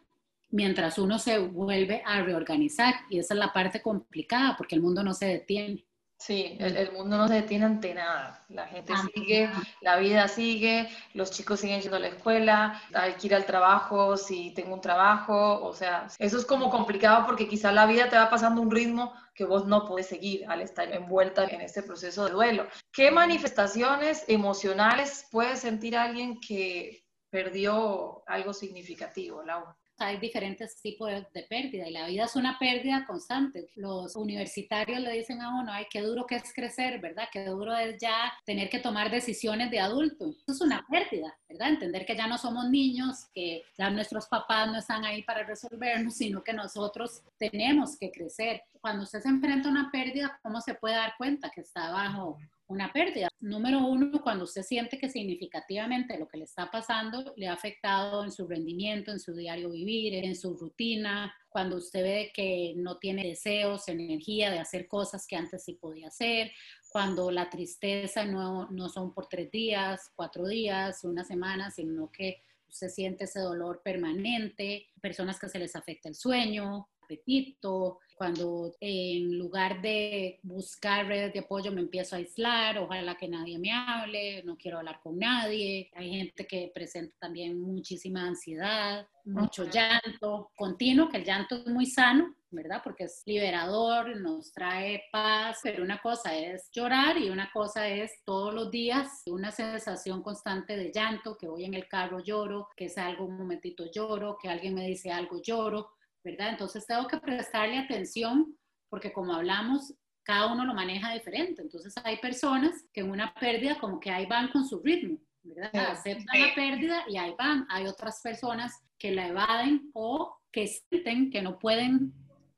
mientras 0.50 0.99
uno 0.99 1.19
se 1.19 1.38
vuelve 1.38 2.02
a 2.05 2.23
reorganizar. 2.23 2.94
Y 3.08 3.19
esa 3.19 3.35
es 3.35 3.41
la 3.41 3.52
parte 3.52 3.82
complicada 3.82 4.56
porque 4.56 4.75
el 4.75 4.82
mundo 4.82 5.02
no 5.02 5.14
se 5.14 5.26
detiene. 5.26 5.87
Sí, 6.20 6.58
el, 6.61 6.93
mundo 6.93 7.17
no 7.17 7.29
se 7.29 7.35
detiene 7.35 7.64
ante 7.64 7.94
nada. 7.94 8.44
La 8.50 8.67
gente 8.67 8.93
sigue, 9.14 9.49
la 9.81 9.97
vida 9.97 10.29
sigue, 10.29 10.87
los 11.14 11.31
chicos 11.31 11.61
siguen 11.61 11.81
yendo 11.81 11.97
a 11.97 12.00
la 12.00 12.08
escuela, 12.08 12.82
hay 12.93 13.14
que 13.14 13.29
ir 13.29 13.35
al 13.35 13.47
trabajo 13.47 14.19
si 14.19 14.52
tengo 14.52 14.75
un 14.75 14.82
trabajo. 14.82 15.64
O 15.64 15.73
sea, 15.73 16.08
eso 16.19 16.37
es 16.37 16.44
como 16.44 16.69
complicado 16.69 17.25
porque 17.25 17.49
quizá 17.49 17.73
la 17.73 17.87
vida 17.87 18.11
te 18.11 18.17
va 18.17 18.29
pasando 18.29 18.61
un 18.61 18.70
ritmo 18.70 19.14
que 19.35 19.46
vos 19.46 19.67
no 19.67 19.87
puedes 19.87 20.08
seguir 20.08 20.44
al 20.46 20.61
estar 20.61 20.93
envuelta 20.93 21.46
en 21.46 21.62
este 21.62 21.82
proceso 21.82 22.26
de 22.26 22.32
duelo. 22.32 22.67
¿Qué 22.93 23.11
manifestaciones 23.11 24.26
emocionales 24.29 25.26
puede 25.31 25.56
sentir 25.56 25.96
alguien 25.96 26.38
que 26.38 27.03
perdió 27.31 28.23
algo 28.26 28.53
significativo, 28.53 29.43
Laura? 29.43 29.80
Hay 30.00 30.19
diferentes 30.19 30.81
tipos 30.81 31.11
de, 31.11 31.43
pérdida 31.49 31.88
y 31.88 31.93
la 31.93 32.06
vida 32.06 32.25
es 32.25 32.37
una 32.37 32.58
pérdida 32.58 33.05
constante. 33.06 33.69
Los 33.75 34.17
universitarios 34.17 35.00
le 35.00 35.12
dicen 35.12 35.41
a 35.41 35.61
uno, 35.61 35.73
ay, 35.73 35.87
qué 35.91 36.00
duro 36.00 36.26
que 36.26 36.37
es 36.37 36.52
crecer, 36.55 37.00
¿verdad? 37.00 37.29
Qué 37.32 37.44
duro 37.44 37.76
es 37.76 37.99
ya 38.00 38.32
tener 38.44 38.69
que 38.69 38.79
tomar 38.79 39.11
decisiones 39.11 39.70
de 39.70 39.81
adulto. 39.81 40.31
Eso 40.31 40.52
es 40.52 40.61
una 40.61 40.87
pérdida, 40.88 41.37
¿verdad? 41.49 41.70
Entender 41.70 42.06
que 42.06 42.17
ya 42.17 42.26
no 42.26 42.38
somos 42.38 42.69
niños, 42.70 43.26
que 43.35 43.62
ya 43.76 43.91
nuestros 43.91 44.26
papás 44.29 44.69
no 44.69 44.79
están 44.79 45.05
ahí 45.05 45.23
para 45.23 45.44
resolvernos, 45.44 46.14
sino 46.17 46.43
que 46.43 46.53
nosotros 46.53 47.23
tenemos 47.38 47.99
que 47.99 48.11
crecer. 48.11 48.62
Cuando 48.81 49.05
usted 49.05 49.20
se 49.20 49.29
enfrenta 49.29 49.69
a 49.69 49.73
una 49.73 49.91
pérdida, 49.91 50.38
¿cómo 50.43 50.61
se 50.61 50.75
puede 50.75 50.94
dar 50.94 51.14
cuenta 51.19 51.50
que 51.50 51.61
está 51.61 51.91
bajo 51.91 52.38
una 52.70 52.93
pérdida. 52.93 53.28
Número 53.40 53.84
uno, 53.84 54.22
cuando 54.22 54.44
usted 54.44 54.62
siente 54.62 54.96
que 54.96 55.08
significativamente 55.08 56.17
lo 56.17 56.28
que 56.28 56.38
le 56.38 56.44
está 56.44 56.70
pasando 56.70 57.34
le 57.37 57.49
ha 57.49 57.52
afectado 57.52 58.22
en 58.25 58.31
su 58.31 58.46
rendimiento, 58.46 59.11
en 59.11 59.19
su 59.19 59.34
diario 59.34 59.70
vivir, 59.70 60.14
en 60.14 60.37
su 60.37 60.56
rutina, 60.56 61.34
cuando 61.49 61.76
usted 61.76 62.02
ve 62.02 62.32
que 62.32 62.75
no 62.76 62.99
tiene 62.99 63.26
deseos, 63.26 63.89
energía 63.89 64.50
de 64.53 64.60
hacer 64.60 64.86
cosas 64.86 65.27
que 65.27 65.34
antes 65.34 65.65
sí 65.65 65.74
podía 65.74 66.08
hacer, 66.08 66.53
cuando 66.93 67.32
la 67.32 67.50
tristeza 67.50 68.24
no, 68.24 68.70
no 68.70 68.89
son 68.89 69.12
por 69.12 69.27
tres 69.27 69.50
días, 69.50 70.12
cuatro 70.15 70.46
días, 70.46 71.03
una 71.03 71.24
semana, 71.24 71.72
sino 71.72 72.10
que 72.12 72.43
usted 72.69 72.89
siente 72.89 73.24
ese 73.24 73.41
dolor 73.41 73.82
permanente, 73.82 74.86
personas 75.00 75.41
que 75.41 75.48
se 75.48 75.58
les 75.58 75.74
afecta 75.74 76.08
el 76.08 76.15
sueño, 76.15 76.89
apetito, 77.10 77.98
cuando 78.17 78.72
en 78.81 79.38
lugar 79.38 79.81
de 79.81 80.38
buscar 80.43 81.06
redes 81.06 81.32
de 81.32 81.40
apoyo 81.40 81.72
me 81.72 81.81
empiezo 81.81 82.14
a 82.14 82.19
aislar, 82.19 82.79
ojalá 82.79 83.17
que 83.17 83.29
nadie 83.29 83.58
me 83.58 83.72
hable, 83.72 84.43
no 84.44 84.56
quiero 84.56 84.79
hablar 84.79 85.00
con 85.02 85.19
nadie. 85.19 85.90
Hay 85.94 86.10
gente 86.10 86.46
que 86.46 86.70
presenta 86.72 87.17
también 87.19 87.58
muchísima 87.58 88.26
ansiedad, 88.26 89.06
mucho 89.24 89.64
llanto 89.64 90.50
continuo, 90.55 91.08
que 91.08 91.19
el 91.19 91.24
llanto 91.24 91.56
es 91.56 91.67
muy 91.67 91.86
sano, 91.86 92.34
¿verdad? 92.50 92.81
Porque 92.84 93.05
es 93.05 93.22
liberador, 93.26 94.14
nos 94.20 94.52
trae 94.52 95.05
paz, 95.10 95.60
pero 95.62 95.82
una 95.82 95.98
cosa 96.00 96.36
es 96.36 96.69
llorar 96.72 97.17
y 97.17 97.31
una 97.31 97.50
cosa 97.52 97.88
es 97.88 98.12
todos 98.24 98.52
los 98.52 98.70
días 98.70 99.22
una 99.26 99.50
sensación 99.50 100.22
constante 100.22 100.76
de 100.76 100.93
llanto, 100.93 101.36
que 101.38 101.48
voy 101.48 101.64
en 101.64 101.74
el 101.74 101.88
carro 101.88 102.20
lloro, 102.20 102.69
que 102.76 102.88
salgo 102.88 103.24
un 103.24 103.38
momentito 103.38 103.90
lloro, 103.90 104.36
que 104.40 104.48
alguien 104.48 104.74
me 104.74 104.86
dice 104.86 105.10
algo 105.10 105.40
lloro, 105.40 105.93
¿verdad? 106.22 106.50
Entonces 106.50 106.86
tengo 106.86 107.06
que 107.06 107.19
prestarle 107.19 107.79
atención 107.79 108.56
porque 108.89 109.12
como 109.12 109.34
hablamos, 109.34 109.94
cada 110.22 110.53
uno 110.53 110.65
lo 110.65 110.74
maneja 110.74 111.12
diferente. 111.12 111.62
Entonces 111.62 111.94
hay 112.05 112.19
personas 112.19 112.84
que 112.93 113.00
en 113.00 113.10
una 113.10 113.32
pérdida 113.34 113.79
como 113.79 114.00
que 114.00 114.10
ahí 114.10 114.27
van 114.27 114.48
con 114.48 114.67
su 114.67 114.81
ritmo, 114.81 115.19
¿verdad? 115.43 115.93
Aceptan 115.93 116.41
la 116.41 116.55
pérdida 116.55 117.05
y 117.08 117.17
ahí 117.17 117.34
van. 117.39 117.67
Hay 117.70 117.86
otras 117.86 118.20
personas 118.20 118.81
que 118.98 119.12
la 119.12 119.29
evaden 119.29 119.91
o 119.94 120.36
que 120.53 120.67
sienten 120.67 121.31
que 121.31 121.43
no 121.43 121.58
pueden 121.58 122.12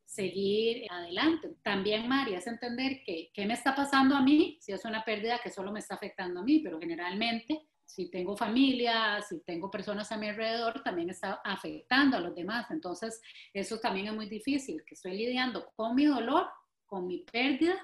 seguir 0.05 0.87
adelante. 0.91 1.55
También, 1.63 2.09
María, 2.09 2.39
es 2.39 2.47
entender 2.47 3.03
que 3.05 3.31
qué 3.33 3.47
me 3.47 3.55
está 3.55 3.75
pasando 3.75 4.15
a 4.17 4.23
mí, 4.23 4.59
si 4.61 4.73
es 4.73 4.85
una 4.85 5.05
pérdida 5.05 5.41
que 5.43 5.51
solo 5.51 5.73
me 5.73 5.79
está 5.79 5.95
afectando 5.95 6.41
a 6.41 6.43
mí, 6.43 6.59
pero 6.59 6.79
generalmente 6.79 7.63
si 7.95 8.11
tengo 8.11 8.35
familia, 8.35 9.21
si 9.21 9.41
tengo 9.41 9.71
personas 9.71 10.11
a 10.13 10.17
mi 10.17 10.29
alrededor, 10.29 10.83
también 10.83 11.11
está 11.11 11.43
afectando 11.45 12.17
a 12.17 12.21
los 12.21 12.35
demás. 12.35 12.71
Entonces, 12.71 13.21
eso 13.53 13.79
también 13.81 14.07
es 14.07 14.15
muy 14.15 14.27
difícil, 14.31 14.83
que 14.87 14.95
estoy 14.95 15.15
lidiando 15.15 15.71
con 15.77 15.95
mi 15.95 16.07
dolor, 16.07 16.49
con 16.87 17.07
mi 17.07 17.19
pérdida, 17.19 17.75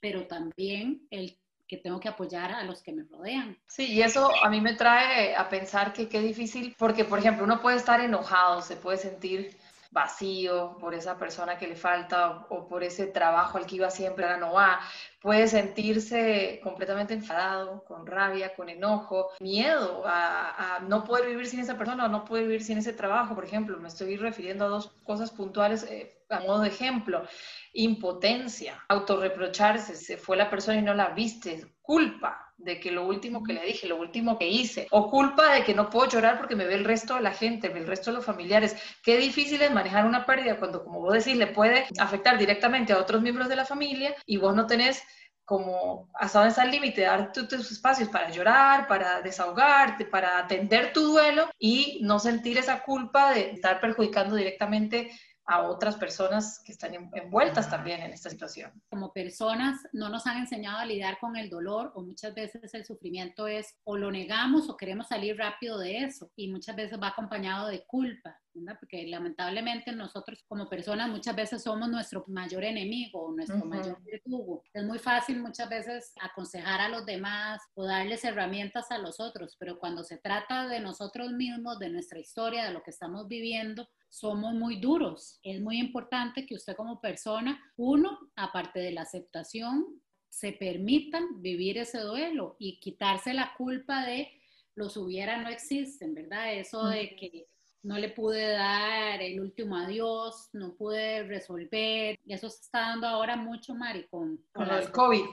pero 0.00 0.28
también 0.28 1.08
el 1.10 1.36
que 1.66 1.76
tengo 1.76 1.98
que 1.98 2.08
apoyar 2.08 2.52
a 2.52 2.62
los 2.62 2.82
que 2.82 2.92
me 2.92 3.02
rodean. 3.02 3.58
Sí, 3.66 3.94
y 3.94 4.00
eso 4.00 4.30
a 4.44 4.48
mí 4.48 4.60
me 4.60 4.74
trae 4.74 5.34
a 5.34 5.48
pensar 5.48 5.92
que 5.92 6.08
qué 6.08 6.20
difícil, 6.20 6.76
porque 6.78 7.04
por 7.04 7.18
ejemplo 7.18 7.44
uno 7.44 7.60
puede 7.60 7.78
estar 7.78 8.00
enojado, 8.00 8.62
se 8.62 8.76
puede 8.76 8.96
sentir 8.96 9.56
vacío 9.90 10.76
por 10.78 10.94
esa 10.94 11.16
persona 11.16 11.56
que 11.56 11.66
le 11.66 11.76
falta 11.76 12.46
o 12.50 12.68
por 12.68 12.82
ese 12.84 13.06
trabajo 13.06 13.56
al 13.56 13.66
que 13.66 13.76
iba 13.76 13.90
siempre, 13.90 14.24
ahora 14.24 14.36
no 14.36 14.52
va. 14.52 14.80
Puede 15.20 15.48
sentirse 15.48 16.60
completamente 16.62 17.14
enfadado, 17.14 17.84
con 17.84 18.06
rabia, 18.06 18.54
con 18.54 18.68
enojo, 18.68 19.30
miedo 19.40 20.02
a, 20.06 20.80
no 20.86 21.04
poder 21.04 21.26
vivir 21.26 21.46
sin 21.46 21.60
esa 21.60 21.76
persona 21.76 22.06
o 22.06 22.08
no 22.08 22.24
poder 22.24 22.44
vivir 22.44 22.62
sin 22.62 22.78
ese 22.78 22.92
trabajo, 22.92 23.34
por 23.34 23.44
ejemplo. 23.44 23.78
Me 23.78 23.88
estoy 23.88 24.16
refiriendo 24.16 24.64
a 24.64 24.68
dos 24.68 24.88
cosas 25.04 25.30
puntuales 25.30 25.84
eh, 25.84 26.24
a 26.28 26.40
modo 26.40 26.60
de 26.60 26.68
ejemplo. 26.68 27.24
Impotencia, 27.72 28.84
autorreprocharse, 28.88 29.96
se 29.96 30.16
fue 30.18 30.36
la 30.36 30.50
persona 30.50 30.78
y 30.78 30.82
no 30.82 30.94
la 30.94 31.10
viste, 31.10 31.74
culpa, 31.82 32.47
de 32.58 32.80
que 32.80 32.90
lo 32.90 33.06
último 33.06 33.42
que 33.42 33.52
le 33.52 33.64
dije, 33.64 33.86
lo 33.86 33.96
último 33.96 34.38
que 34.38 34.48
hice, 34.48 34.88
o 34.90 35.10
culpa 35.10 35.54
de 35.54 35.64
que 35.64 35.74
no 35.74 35.88
puedo 35.88 36.08
llorar 36.08 36.38
porque 36.38 36.56
me 36.56 36.66
ve 36.66 36.74
el 36.74 36.84
resto 36.84 37.14
de 37.14 37.22
la 37.22 37.32
gente, 37.32 37.68
ve 37.68 37.80
el 37.80 37.86
resto 37.86 38.10
de 38.10 38.16
los 38.16 38.24
familiares. 38.24 38.76
Qué 39.02 39.16
difícil 39.16 39.62
es 39.62 39.72
manejar 39.72 40.04
una 40.04 40.26
pérdida 40.26 40.58
cuando, 40.58 40.84
como 40.84 41.00
vos 41.00 41.14
decís, 41.14 41.36
le 41.36 41.46
puede 41.46 41.86
afectar 41.98 42.36
directamente 42.36 42.92
a 42.92 42.98
otros 42.98 43.22
miembros 43.22 43.48
de 43.48 43.56
la 43.56 43.64
familia 43.64 44.14
y 44.26 44.36
vos 44.36 44.54
no 44.54 44.66
tenés 44.66 45.02
como 45.48 46.10
hasta 46.12 46.40
dónde 46.40 46.50
está 46.50 46.64
el 46.64 46.70
límite, 46.70 47.00
dar 47.00 47.32
tus 47.32 47.72
espacios 47.72 48.10
para 48.10 48.30
llorar, 48.30 48.86
para 48.86 49.22
desahogarte, 49.22 50.04
para 50.04 50.36
atender 50.36 50.92
tu 50.92 51.00
duelo 51.00 51.48
y 51.58 52.00
no 52.02 52.18
sentir 52.18 52.58
esa 52.58 52.82
culpa 52.82 53.32
de 53.32 53.52
estar 53.52 53.80
perjudicando 53.80 54.36
directamente 54.36 55.10
a 55.48 55.62
otras 55.62 55.96
personas 55.96 56.60
que 56.62 56.72
están 56.72 56.92
envueltas 56.94 57.70
también 57.70 58.02
en 58.02 58.12
esta 58.12 58.28
situación. 58.28 58.70
Como 58.90 59.14
personas 59.14 59.80
no 59.92 60.10
nos 60.10 60.26
han 60.26 60.36
enseñado 60.36 60.78
a 60.78 60.84
lidiar 60.84 61.18
con 61.18 61.36
el 61.36 61.48
dolor 61.48 61.90
o 61.94 62.02
muchas 62.02 62.34
veces 62.34 62.74
el 62.74 62.84
sufrimiento 62.84 63.48
es 63.48 63.74
o 63.84 63.96
lo 63.96 64.10
negamos 64.10 64.68
o 64.68 64.76
queremos 64.76 65.08
salir 65.08 65.38
rápido 65.38 65.78
de 65.78 66.04
eso 66.04 66.30
y 66.36 66.52
muchas 66.52 66.76
veces 66.76 67.00
va 67.02 67.08
acompañado 67.08 67.68
de 67.68 67.82
culpa, 67.86 68.38
¿verdad? 68.54 68.76
porque 68.80 69.06
lamentablemente 69.06 69.92
nosotros 69.92 70.42
como 70.46 70.68
personas 70.68 71.08
muchas 71.08 71.34
veces 71.36 71.62
somos 71.62 71.88
nuestro 71.88 72.24
mayor 72.28 72.64
enemigo, 72.64 73.32
nuestro 73.34 73.64
mayor 73.64 74.02
verdugo. 74.04 74.62
Es 74.72 74.84
muy 74.84 74.98
fácil 74.98 75.40
muchas 75.40 75.68
veces 75.68 76.12
aconsejar 76.20 76.80
a 76.80 76.88
los 76.88 77.06
demás 77.06 77.60
o 77.74 77.84
darles 77.84 78.24
herramientas 78.24 78.90
a 78.90 78.98
los 78.98 79.20
otros, 79.20 79.56
pero 79.58 79.78
cuando 79.78 80.04
se 80.04 80.18
trata 80.18 80.68
de 80.68 80.80
nosotros 80.80 81.32
mismos, 81.32 81.78
de 81.78 81.90
nuestra 81.90 82.18
historia, 82.18 82.64
de 82.64 82.72
lo 82.72 82.82
que 82.82 82.90
estamos 82.90 83.28
viviendo, 83.28 83.88
somos 84.08 84.54
muy 84.54 84.80
duros. 84.80 85.38
Es 85.42 85.60
muy 85.60 85.78
importante 85.78 86.46
que 86.46 86.54
usted 86.54 86.74
como 86.76 87.00
persona, 87.00 87.62
uno, 87.76 88.18
aparte 88.36 88.80
de 88.80 88.92
la 88.92 89.02
aceptación, 89.02 90.00
se 90.28 90.52
permitan 90.52 91.42
vivir 91.42 91.78
ese 91.78 92.00
duelo 92.00 92.56
y 92.58 92.80
quitarse 92.80 93.34
la 93.34 93.54
culpa 93.56 94.04
de 94.04 94.30
los 94.74 94.96
hubiera 94.96 95.42
no 95.42 95.48
existen, 95.48 96.14
¿verdad? 96.14 96.54
Eso 96.54 96.86
de 96.86 97.16
que 97.16 97.48
no 97.82 97.98
le 97.98 98.10
pude 98.10 98.48
dar 98.50 99.22
el 99.22 99.40
último 99.40 99.76
adiós, 99.76 100.48
no 100.52 100.74
pude 100.74 101.22
resolver. 101.24 102.18
Y 102.24 102.32
eso 102.32 102.48
se 102.50 102.62
está 102.62 102.80
dando 102.80 103.06
ahora 103.06 103.36
mucho, 103.36 103.74
Mari, 103.74 104.06
con, 104.08 104.44
con 104.52 104.68
el 104.68 104.90
COVID. 104.90 105.24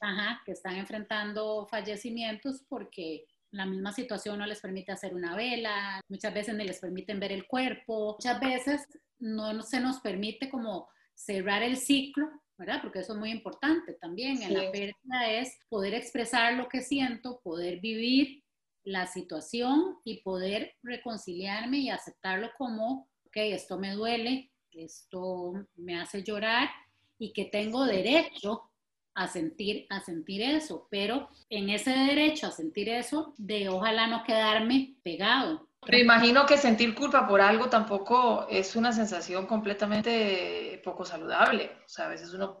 Ajá, 0.00 0.40
que 0.44 0.52
están 0.52 0.76
enfrentando 0.76 1.66
fallecimientos 1.66 2.64
porque 2.68 3.26
la 3.50 3.66
misma 3.66 3.92
situación 3.92 4.38
no 4.38 4.46
les 4.46 4.60
permite 4.60 4.92
hacer 4.92 5.14
una 5.14 5.34
vela, 5.34 6.00
muchas 6.08 6.32
veces 6.32 6.54
no 6.54 6.62
les 6.62 6.78
permiten 6.78 7.18
ver 7.18 7.32
el 7.32 7.46
cuerpo, 7.46 8.12
muchas 8.12 8.38
veces 8.40 8.86
no 9.18 9.62
se 9.62 9.80
nos 9.80 10.00
permite 10.00 10.50
como 10.50 10.88
cerrar 11.14 11.62
el 11.62 11.76
ciclo, 11.76 12.30
¿verdad? 12.56 12.80
Porque 12.82 13.00
eso 13.00 13.14
es 13.14 13.18
muy 13.18 13.30
importante 13.30 13.94
también. 13.94 14.42
En 14.42 14.54
la 14.54 14.70
pérdida 14.70 15.30
es 15.30 15.58
poder 15.68 15.94
expresar 15.94 16.54
lo 16.54 16.68
que 16.68 16.82
siento, 16.82 17.40
poder 17.42 17.80
vivir 17.80 18.44
la 18.88 19.06
situación 19.06 19.98
y 20.02 20.22
poder 20.22 20.76
reconciliarme 20.82 21.78
y 21.78 21.90
aceptarlo 21.90 22.48
como, 22.56 23.06
ok, 23.26 23.36
esto 23.36 23.78
me 23.78 23.92
duele, 23.92 24.50
esto 24.72 25.52
me 25.76 26.00
hace 26.00 26.22
llorar 26.22 26.70
y 27.18 27.34
que 27.34 27.44
tengo 27.44 27.84
derecho 27.84 28.70
a 29.14 29.28
sentir, 29.28 29.86
a 29.90 30.00
sentir 30.00 30.40
eso, 30.40 30.86
pero 30.90 31.28
en 31.50 31.68
ese 31.68 31.90
derecho 31.90 32.46
a 32.46 32.50
sentir 32.50 32.88
eso, 32.88 33.34
de 33.36 33.68
ojalá 33.68 34.06
no 34.06 34.24
quedarme 34.24 34.94
pegado. 35.02 35.68
Me 35.86 36.00
imagino 36.00 36.46
que 36.46 36.56
sentir 36.56 36.94
culpa 36.94 37.28
por 37.28 37.42
algo 37.42 37.68
tampoco 37.68 38.46
es 38.48 38.74
una 38.74 38.92
sensación 38.92 39.46
completamente 39.46 40.80
poco 40.82 41.04
saludable. 41.04 41.72
O 41.84 41.88
sea, 41.88 42.06
a 42.06 42.08
veces 42.08 42.32
uno 42.32 42.58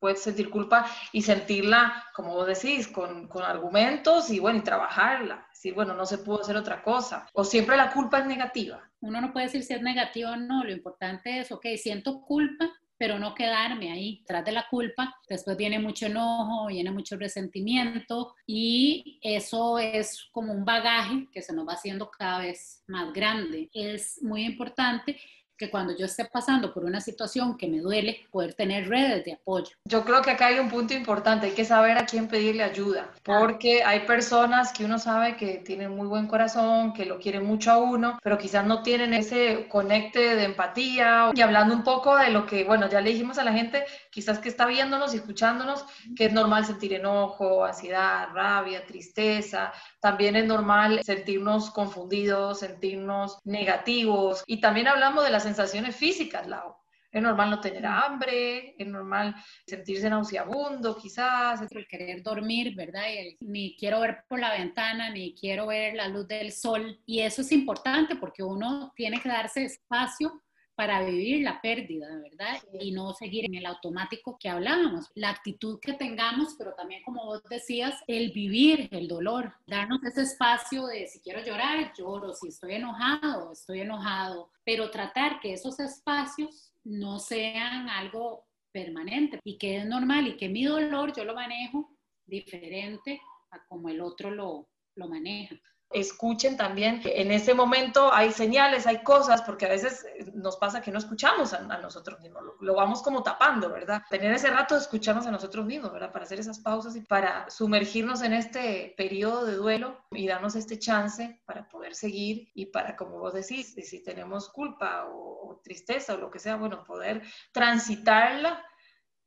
puede 0.00 0.16
sentir 0.16 0.50
culpa 0.50 0.86
y 1.12 1.22
sentirla, 1.22 2.04
como 2.14 2.34
vos 2.34 2.46
decís, 2.46 2.88
con, 2.88 3.28
con 3.28 3.44
argumentos 3.44 4.30
y 4.30 4.40
bueno, 4.40 4.58
y 4.58 4.62
trabajarla. 4.62 5.46
Decir, 5.50 5.74
bueno, 5.74 5.94
no 5.94 6.06
se 6.06 6.18
pudo 6.18 6.40
hacer 6.40 6.56
otra 6.56 6.82
cosa. 6.82 7.26
O 7.34 7.44
siempre 7.44 7.76
la 7.76 7.92
culpa 7.92 8.18
es 8.18 8.26
negativa. 8.26 8.90
Uno 9.00 9.20
no 9.20 9.32
puede 9.32 9.46
decir 9.46 9.62
si 9.62 9.74
es 9.74 9.82
negativa 9.82 10.32
o 10.32 10.36
no. 10.36 10.64
Lo 10.64 10.72
importante 10.72 11.38
es, 11.38 11.52
ok, 11.52 11.66
siento 11.76 12.22
culpa, 12.22 12.70
pero 13.00 13.18
no 13.18 13.34
quedarme 13.34 13.92
ahí 13.92 14.22
tras 14.26 14.44
de 14.44 14.52
la 14.52 14.66
culpa. 14.68 15.14
Después 15.28 15.56
viene 15.56 15.78
mucho 15.78 16.06
enojo, 16.06 16.66
viene 16.66 16.90
mucho 16.90 17.16
resentimiento 17.16 18.34
y 18.46 19.18
eso 19.22 19.78
es 19.78 20.28
como 20.32 20.52
un 20.52 20.66
bagaje 20.66 21.26
que 21.32 21.40
se 21.40 21.54
nos 21.54 21.66
va 21.66 21.74
haciendo 21.74 22.10
cada 22.10 22.40
vez 22.40 22.84
más 22.88 23.12
grande. 23.12 23.70
Es 23.72 24.22
muy 24.22 24.44
importante 24.44 25.18
que 25.60 25.70
cuando 25.70 25.94
yo 25.94 26.06
esté 26.06 26.24
pasando 26.24 26.72
por 26.72 26.86
una 26.86 27.02
situación 27.02 27.58
que 27.58 27.68
me 27.68 27.80
duele, 27.80 28.26
poder 28.30 28.54
tener 28.54 28.88
redes 28.88 29.26
de 29.26 29.34
apoyo. 29.34 29.76
Yo 29.84 30.06
creo 30.06 30.22
que 30.22 30.30
acá 30.30 30.46
hay 30.46 30.58
un 30.58 30.70
punto 30.70 30.94
importante, 30.94 31.48
hay 31.48 31.52
que 31.52 31.66
saber 31.66 31.98
a 31.98 32.06
quién 32.06 32.28
pedirle 32.28 32.62
ayuda, 32.62 33.12
porque 33.22 33.84
hay 33.84 34.00
personas 34.06 34.72
que 34.72 34.86
uno 34.86 34.98
sabe 34.98 35.36
que 35.36 35.58
tienen 35.58 35.94
muy 35.94 36.06
buen 36.06 36.28
corazón, 36.28 36.94
que 36.94 37.04
lo 37.04 37.18
quieren 37.18 37.44
mucho 37.44 37.70
a 37.72 37.76
uno, 37.76 38.18
pero 38.22 38.38
quizás 38.38 38.64
no 38.64 38.82
tienen 38.82 39.12
ese 39.12 39.68
conecte 39.68 40.34
de 40.34 40.44
empatía. 40.44 41.30
Y 41.34 41.42
hablando 41.42 41.74
un 41.74 41.84
poco 41.84 42.16
de 42.16 42.30
lo 42.30 42.46
que, 42.46 42.64
bueno, 42.64 42.88
ya 42.88 43.02
le 43.02 43.10
dijimos 43.10 43.36
a 43.36 43.44
la 43.44 43.52
gente, 43.52 43.84
quizás 44.10 44.38
que 44.38 44.48
está 44.48 44.64
viéndonos 44.64 45.12
y 45.12 45.18
escuchándonos, 45.18 45.84
que 46.16 46.24
es 46.24 46.32
normal 46.32 46.64
sentir 46.64 46.94
enojo, 46.94 47.66
ansiedad, 47.66 48.28
rabia, 48.32 48.86
tristeza, 48.86 49.74
también 50.00 50.36
es 50.36 50.46
normal 50.46 51.00
sentirnos 51.04 51.70
confundidos, 51.70 52.60
sentirnos 52.60 53.38
negativos, 53.44 54.42
y 54.46 54.62
también 54.62 54.88
hablamos 54.88 55.22
de 55.22 55.30
las 55.30 55.49
sensaciones 55.50 55.96
físicas, 55.96 56.46
Lau. 56.46 56.76
Es 57.12 57.20
normal 57.20 57.50
no 57.50 57.60
tener 57.60 57.84
hambre, 57.84 58.76
es 58.78 58.86
normal 58.86 59.34
sentirse 59.66 60.08
nauseabundo, 60.08 60.96
quizás. 60.96 61.60
El 61.68 61.88
querer 61.88 62.22
dormir, 62.22 62.76
¿verdad? 62.76 63.02
ni 63.40 63.76
quiero 63.76 64.00
ver 64.00 64.24
por 64.28 64.38
la 64.38 64.52
ventana, 64.52 65.10
ni 65.10 65.34
quiero 65.34 65.66
ver 65.66 65.94
la 65.94 66.06
luz 66.06 66.28
del 66.28 66.52
sol. 66.52 67.00
Y 67.06 67.20
eso 67.20 67.42
es 67.42 67.50
importante 67.50 68.14
porque 68.14 68.44
uno 68.44 68.92
tiene 68.94 69.20
que 69.20 69.28
darse 69.28 69.64
espacio 69.64 70.40
para 70.74 71.04
vivir 71.04 71.42
la 71.42 71.60
pérdida, 71.60 72.08
¿verdad? 72.22 72.58
Y 72.80 72.92
no 72.92 73.12
seguir 73.12 73.44
en 73.44 73.54
el 73.54 73.66
automático 73.66 74.38
que 74.38 74.48
hablábamos. 74.48 75.10
La 75.14 75.30
actitud 75.30 75.78
que 75.80 75.92
tengamos, 75.92 76.54
pero 76.56 76.74
también 76.74 77.02
como 77.02 77.24
vos 77.26 77.42
decías, 77.50 77.94
el 78.06 78.32
vivir 78.32 78.88
el 78.90 79.06
dolor, 79.06 79.52
darnos 79.66 80.02
ese 80.04 80.22
espacio 80.22 80.86
de 80.86 81.06
si 81.06 81.20
quiero 81.20 81.44
llorar, 81.44 81.92
lloro, 81.96 82.32
si 82.32 82.48
estoy 82.48 82.74
enojado, 82.74 83.52
estoy 83.52 83.80
enojado, 83.80 84.50
pero 84.64 84.90
tratar 84.90 85.40
que 85.40 85.52
esos 85.52 85.78
espacios 85.80 86.72
no 86.84 87.18
sean 87.18 87.88
algo 87.88 88.46
permanente 88.72 89.40
y 89.44 89.58
que 89.58 89.78
es 89.78 89.86
normal 89.86 90.28
y 90.28 90.36
que 90.36 90.48
mi 90.48 90.64
dolor 90.64 91.12
yo 91.14 91.24
lo 91.24 91.34
manejo 91.34 91.90
diferente 92.24 93.20
a 93.50 93.64
como 93.66 93.88
el 93.88 94.00
otro 94.00 94.30
lo, 94.30 94.68
lo 94.94 95.08
maneja 95.08 95.60
escuchen 95.90 96.56
también 96.56 97.00
en 97.04 97.32
ese 97.32 97.52
momento 97.52 98.12
hay 98.14 98.30
señales, 98.30 98.86
hay 98.86 99.02
cosas, 99.02 99.42
porque 99.42 99.66
a 99.66 99.70
veces 99.70 100.04
eh, 100.04 100.30
nos 100.34 100.56
pasa 100.56 100.80
que 100.80 100.92
no 100.92 100.98
escuchamos 100.98 101.52
a, 101.52 101.60
nosotros 101.78 102.20
mismos, 102.20 102.44
lo, 102.60 102.74
vamos 102.74 103.02
como 103.02 103.24
tapando, 103.24 103.70
¿verdad? 103.70 104.02
Tener 104.08 104.32
ese 104.32 104.50
rato 104.50 104.74
de 104.74 104.82
escucharnos 104.82 105.26
a 105.26 105.32
nosotros 105.32 105.66
mismos, 105.66 105.92
¿verdad? 105.92 106.12
Para 106.12 106.24
hacer 106.24 106.38
esas 106.38 106.60
pausas 106.60 106.94
y 106.94 107.00
para 107.00 107.50
sumergirnos 107.50 108.22
en 108.22 108.34
este 108.34 108.94
periodo 108.96 109.44
de 109.44 109.56
duelo 109.56 109.98
y 110.12 110.28
darnos 110.28 110.54
este 110.54 110.78
chance 110.78 111.42
para 111.44 111.68
poder 111.68 111.96
seguir 111.96 112.50
y 112.54 112.66
para, 112.66 112.96
como 112.96 113.18
vos 113.18 113.34
decís, 113.34 113.74
si 113.74 114.02
tenemos 114.04 114.48
culpa 114.48 115.06
o, 115.10 115.60
tristeza 115.64 116.14
o 116.14 116.18
lo 116.18 116.30
que 116.30 116.38
sea, 116.38 116.56
bueno, 116.56 116.84
poder 116.84 117.22
transitarla, 117.52 118.64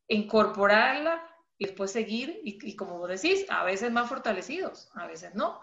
incorporarla 0.07 1.21
y 1.57 1.65
después 1.65 1.91
seguir 1.91 2.39
y, 2.43 2.57
y 2.67 2.75
como 2.75 2.97
vos 2.97 3.09
decís, 3.09 3.45
a 3.49 3.63
veces 3.65 3.91
más 3.91 4.07
fortalecidos, 4.07 4.89
a 4.95 5.05
veces 5.05 5.35
no 5.35 5.59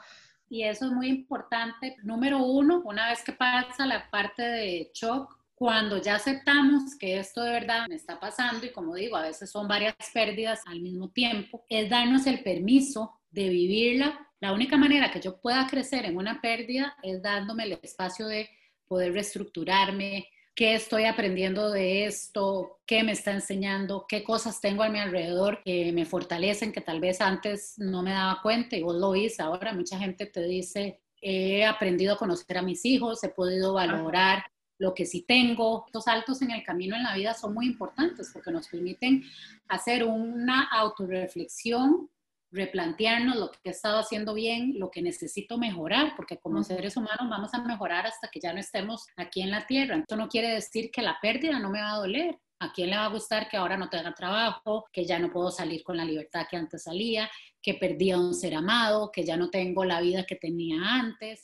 y 0.50 0.64
eso 0.64 0.86
es 0.86 0.92
muy 0.92 1.08
importante. 1.08 1.96
Número 2.02 2.42
uno, 2.42 2.82
una 2.84 3.08
vez 3.08 3.22
que 3.22 3.32
pasa 3.32 3.86
la 3.86 4.10
parte 4.10 4.42
de 4.42 4.90
shock, 4.92 5.38
cuando 5.54 6.02
ya 6.02 6.16
aceptamos 6.16 6.96
que 6.98 7.18
esto 7.18 7.42
de 7.42 7.52
verdad 7.52 7.86
me 7.88 7.94
está 7.94 8.18
pasando 8.18 8.66
y 8.66 8.72
como 8.72 8.94
digo, 8.94 9.16
a 9.16 9.22
veces 9.22 9.50
son 9.50 9.68
varias 9.68 9.94
pérdidas 10.12 10.62
al 10.66 10.80
mismo 10.80 11.10
tiempo, 11.10 11.64
es 11.68 11.88
darnos 11.88 12.26
el 12.26 12.42
permiso 12.42 13.20
de 13.30 13.48
vivirla. 13.48 14.26
La 14.40 14.52
única 14.52 14.76
manera 14.76 15.10
que 15.12 15.20
yo 15.20 15.40
pueda 15.40 15.66
crecer 15.68 16.04
en 16.04 16.16
una 16.16 16.40
pérdida 16.40 16.96
es 17.02 17.22
dándome 17.22 17.64
el 17.64 17.78
espacio 17.82 18.26
de 18.26 18.48
poder 18.88 19.12
reestructurarme, 19.12 20.26
qué 20.54 20.74
estoy 20.74 21.04
aprendiendo 21.04 21.70
de 21.70 22.04
esto, 22.04 22.80
qué 22.86 23.02
me 23.02 23.12
está 23.12 23.32
enseñando, 23.32 24.04
qué 24.08 24.22
cosas 24.22 24.60
tengo 24.60 24.82
a 24.82 24.88
mi 24.88 24.98
alrededor 24.98 25.62
que 25.64 25.92
me 25.92 26.04
fortalecen, 26.04 26.72
que 26.72 26.80
tal 26.80 27.00
vez 27.00 27.20
antes 27.20 27.74
no 27.78 28.02
me 28.02 28.12
daba 28.12 28.40
cuenta 28.42 28.76
y 28.76 28.82
vos 28.82 28.96
lo 28.96 29.08
oís 29.08 29.40
ahora. 29.40 29.72
Mucha 29.72 29.98
gente 29.98 30.26
te 30.26 30.42
dice, 30.42 31.00
he 31.20 31.64
aprendido 31.64 32.14
a 32.14 32.18
conocer 32.18 32.58
a 32.58 32.62
mis 32.62 32.84
hijos, 32.84 33.22
he 33.24 33.28
podido 33.28 33.74
valorar 33.74 34.44
lo 34.78 34.94
que 34.94 35.06
sí 35.06 35.22
tengo. 35.22 35.84
Estos 35.86 36.04
saltos 36.04 36.42
en 36.42 36.50
el 36.50 36.62
camino 36.64 36.96
en 36.96 37.04
la 37.04 37.14
vida 37.14 37.34
son 37.34 37.54
muy 37.54 37.66
importantes 37.66 38.30
porque 38.32 38.50
nos 38.50 38.68
permiten 38.68 39.22
hacer 39.68 40.04
una 40.04 40.64
autorreflexión 40.64 42.10
replantearnos 42.52 43.36
lo 43.36 43.50
que 43.50 43.58
he 43.64 43.70
estado 43.70 43.98
haciendo 43.98 44.34
bien, 44.34 44.74
lo 44.78 44.90
que 44.90 45.02
necesito 45.02 45.58
mejorar, 45.58 46.14
porque 46.16 46.38
como 46.38 46.62
seres 46.62 46.96
humanos 46.96 47.28
vamos 47.28 47.54
a 47.54 47.62
mejorar 47.62 48.06
hasta 48.06 48.28
que 48.28 48.40
ya 48.40 48.52
no 48.52 48.60
estemos 48.60 49.06
aquí 49.16 49.42
en 49.42 49.50
la 49.50 49.66
tierra. 49.66 49.96
Esto 49.96 50.16
no 50.16 50.28
quiere 50.28 50.50
decir 50.50 50.90
que 50.90 51.02
la 51.02 51.18
pérdida 51.20 51.58
no 51.58 51.70
me 51.70 51.80
va 51.80 51.92
a 51.92 51.98
doler. 51.98 52.38
¿A 52.62 52.72
quién 52.74 52.90
le 52.90 52.96
va 52.96 53.06
a 53.06 53.10
gustar 53.10 53.48
que 53.48 53.56
ahora 53.56 53.78
no 53.78 53.88
tenga 53.88 54.12
trabajo, 54.12 54.84
que 54.92 55.06
ya 55.06 55.18
no 55.18 55.32
puedo 55.32 55.50
salir 55.50 55.82
con 55.82 55.96
la 55.96 56.04
libertad 56.04 56.46
que 56.50 56.58
antes 56.58 56.82
salía, 56.82 57.30
que 57.62 57.72
perdí 57.72 58.10
a 58.10 58.18
un 58.18 58.34
ser 58.34 58.54
amado, 58.54 59.10
que 59.10 59.24
ya 59.24 59.38
no 59.38 59.48
tengo 59.48 59.82
la 59.86 60.02
vida 60.02 60.26
que 60.26 60.36
tenía 60.36 60.76
antes? 60.82 61.42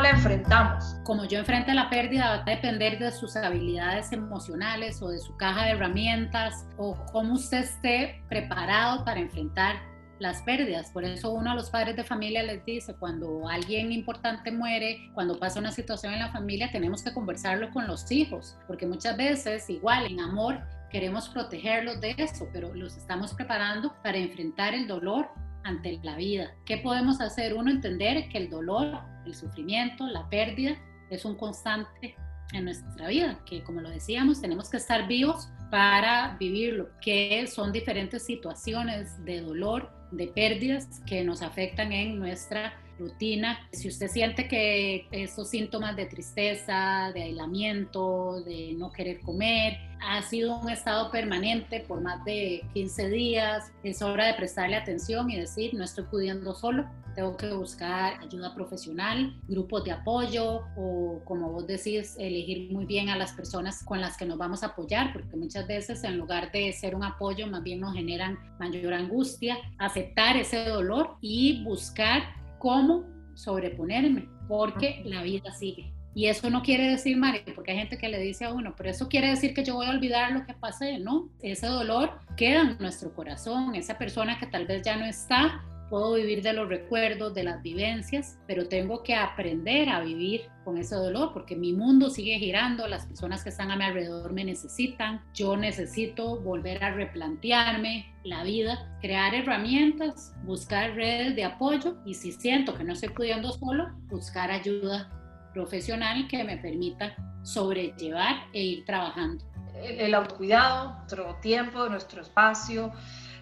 La 0.00 0.10
enfrentamos? 0.10 0.96
Como 1.04 1.24
yo 1.24 1.38
enfrente 1.38 1.72
la 1.74 1.90
pérdida 1.90 2.28
va 2.28 2.42
a 2.42 2.44
depender 2.44 2.98
de 2.98 3.12
sus 3.12 3.36
habilidades 3.36 4.12
emocionales 4.12 5.00
o 5.02 5.08
de 5.08 5.18
su 5.18 5.36
caja 5.36 5.64
de 5.64 5.72
herramientas 5.72 6.66
o 6.76 6.96
cómo 7.12 7.34
usted 7.34 7.58
esté 7.58 8.22
preparado 8.28 9.04
para 9.04 9.20
enfrentar 9.20 9.76
las 10.18 10.42
pérdidas. 10.42 10.90
Por 10.90 11.04
eso 11.04 11.32
uno 11.32 11.50
a 11.50 11.54
los 11.54 11.70
padres 11.70 11.96
de 11.96 12.04
familia 12.04 12.42
les 12.42 12.64
dice, 12.64 12.94
cuando 12.94 13.48
alguien 13.48 13.92
importante 13.92 14.50
muere, 14.50 15.10
cuando 15.14 15.38
pasa 15.38 15.60
una 15.60 15.72
situación 15.72 16.12
en 16.12 16.20
la 16.20 16.32
familia, 16.32 16.70
tenemos 16.70 17.02
que 17.02 17.12
conversarlo 17.12 17.70
con 17.70 17.86
los 17.86 18.10
hijos, 18.10 18.56
porque 18.66 18.86
muchas 18.86 19.16
veces, 19.16 19.68
igual 19.68 20.06
en 20.06 20.20
amor, 20.20 20.60
queremos 20.90 21.28
protegerlos 21.28 22.00
de 22.00 22.14
eso, 22.18 22.48
pero 22.52 22.74
los 22.74 22.96
estamos 22.96 23.34
preparando 23.34 23.94
para 24.02 24.18
enfrentar 24.18 24.74
el 24.74 24.86
dolor 24.86 25.28
ante 25.64 25.98
la 26.02 26.16
vida. 26.16 26.54
¿Qué 26.64 26.78
podemos 26.78 27.20
hacer? 27.20 27.54
Uno, 27.54 27.70
entender 27.70 28.28
que 28.28 28.38
el 28.38 28.50
dolor, 28.50 29.00
el 29.26 29.34
sufrimiento, 29.34 30.06
la 30.06 30.28
pérdida 30.28 30.76
es 31.10 31.24
un 31.24 31.36
constante 31.36 32.14
en 32.52 32.64
nuestra 32.64 33.08
vida, 33.08 33.40
que 33.46 33.62
como 33.64 33.80
lo 33.80 33.90
decíamos, 33.90 34.40
tenemos 34.40 34.70
que 34.70 34.76
estar 34.76 35.08
vivos 35.08 35.48
para 35.70 36.36
vivirlo, 36.38 36.88
que 37.00 37.46
son 37.46 37.72
diferentes 37.72 38.24
situaciones 38.24 39.24
de 39.24 39.40
dolor, 39.40 39.90
de 40.12 40.28
pérdidas 40.28 41.00
que 41.06 41.24
nos 41.24 41.42
afectan 41.42 41.92
en 41.92 42.18
nuestra 42.18 42.74
rutina. 42.98 43.58
Si 43.72 43.88
usted 43.88 44.08
siente 44.08 44.48
que 44.48 45.06
esos 45.10 45.48
síntomas 45.48 45.96
de 45.96 46.06
tristeza, 46.06 47.10
de 47.14 47.22
aislamiento, 47.22 48.42
de 48.42 48.74
no 48.76 48.92
querer 48.92 49.20
comer, 49.20 49.78
ha 50.00 50.22
sido 50.22 50.58
un 50.58 50.70
estado 50.70 51.10
permanente 51.10 51.80
por 51.80 52.00
más 52.00 52.24
de 52.24 52.62
15 52.74 53.08
días, 53.08 53.72
es 53.82 54.02
hora 54.02 54.26
de 54.26 54.34
prestarle 54.34 54.76
atención 54.76 55.30
y 55.30 55.40
decir, 55.40 55.74
no 55.74 55.84
estoy 55.84 56.04
pudiendo 56.04 56.54
solo, 56.54 56.84
tengo 57.14 57.36
que 57.36 57.52
buscar 57.52 58.20
ayuda 58.20 58.54
profesional, 58.54 59.34
grupos 59.48 59.84
de 59.84 59.92
apoyo 59.92 60.62
o, 60.76 61.22
como 61.24 61.50
vos 61.52 61.66
decís, 61.66 62.16
elegir 62.18 62.72
muy 62.72 62.84
bien 62.84 63.08
a 63.08 63.16
las 63.16 63.32
personas 63.32 63.82
con 63.84 64.00
las 64.00 64.16
que 64.16 64.26
nos 64.26 64.36
vamos 64.36 64.62
a 64.62 64.66
apoyar, 64.66 65.12
porque 65.12 65.36
muchas 65.36 65.66
veces 65.66 66.02
en 66.04 66.18
lugar 66.18 66.50
de 66.52 66.72
ser 66.72 66.94
un 66.94 67.04
apoyo, 67.04 67.46
más 67.46 67.62
bien 67.62 67.80
nos 67.80 67.94
generan 67.94 68.38
mayor 68.58 68.92
angustia, 68.92 69.56
aceptar 69.78 70.36
ese 70.36 70.64
dolor 70.64 71.16
y 71.20 71.62
buscar 71.64 72.43
cómo 72.64 73.04
sobreponerme, 73.34 74.26
porque 74.48 75.02
la 75.04 75.22
vida 75.22 75.52
sigue. 75.52 75.92
Y 76.14 76.28
eso 76.28 76.48
no 76.48 76.62
quiere 76.62 76.88
decir, 76.88 77.14
Mari, 77.18 77.40
porque 77.54 77.72
hay 77.72 77.76
gente 77.76 77.98
que 77.98 78.08
le 78.08 78.18
dice 78.18 78.46
a 78.46 78.54
uno, 78.54 78.72
pero 78.74 78.88
eso 78.88 79.06
quiere 79.06 79.28
decir 79.28 79.52
que 79.52 79.64
yo 79.64 79.74
voy 79.74 79.84
a 79.84 79.90
olvidar 79.90 80.32
lo 80.32 80.46
que 80.46 80.54
pasé, 80.54 80.98
¿no? 80.98 81.28
Ese 81.42 81.66
dolor 81.66 82.12
queda 82.38 82.62
en 82.62 82.78
nuestro 82.78 83.12
corazón, 83.12 83.74
esa 83.74 83.98
persona 83.98 84.38
que 84.38 84.46
tal 84.46 84.66
vez 84.66 84.80
ya 84.80 84.96
no 84.96 85.04
está, 85.04 85.62
puedo 85.88 86.14
vivir 86.14 86.42
de 86.42 86.52
los 86.52 86.68
recuerdos, 86.68 87.34
de 87.34 87.44
las 87.44 87.62
vivencias, 87.62 88.38
pero 88.46 88.68
tengo 88.68 89.02
que 89.02 89.14
aprender 89.14 89.88
a 89.88 90.00
vivir 90.00 90.48
con 90.64 90.78
ese 90.78 90.94
dolor 90.94 91.32
porque 91.32 91.56
mi 91.56 91.72
mundo 91.72 92.10
sigue 92.10 92.38
girando, 92.38 92.88
las 92.88 93.06
personas 93.06 93.42
que 93.42 93.50
están 93.50 93.70
a 93.70 93.76
mi 93.76 93.84
alrededor 93.84 94.32
me 94.32 94.44
necesitan, 94.44 95.22
yo 95.34 95.56
necesito 95.56 96.40
volver 96.40 96.82
a 96.82 96.92
replantearme 96.92 98.12
la 98.24 98.42
vida, 98.42 98.98
crear 99.00 99.34
herramientas, 99.34 100.34
buscar 100.44 100.94
redes 100.94 101.36
de 101.36 101.44
apoyo 101.44 101.96
y 102.04 102.14
si 102.14 102.32
siento 102.32 102.74
que 102.74 102.84
no 102.84 102.94
estoy 102.94 103.10
pudiendo 103.10 103.52
solo, 103.52 103.92
buscar 104.08 104.50
ayuda 104.50 105.10
profesional 105.52 106.26
que 106.28 106.42
me 106.44 106.56
permita 106.56 107.14
sobrellevar 107.42 108.46
e 108.52 108.62
ir 108.62 108.84
trabajando. 108.84 109.44
El, 109.82 110.14
autocuidado, 110.14 110.94
nuestro 110.98 111.34
tiempo, 111.36 111.88
nuestro 111.88 112.22
espacio, 112.22 112.92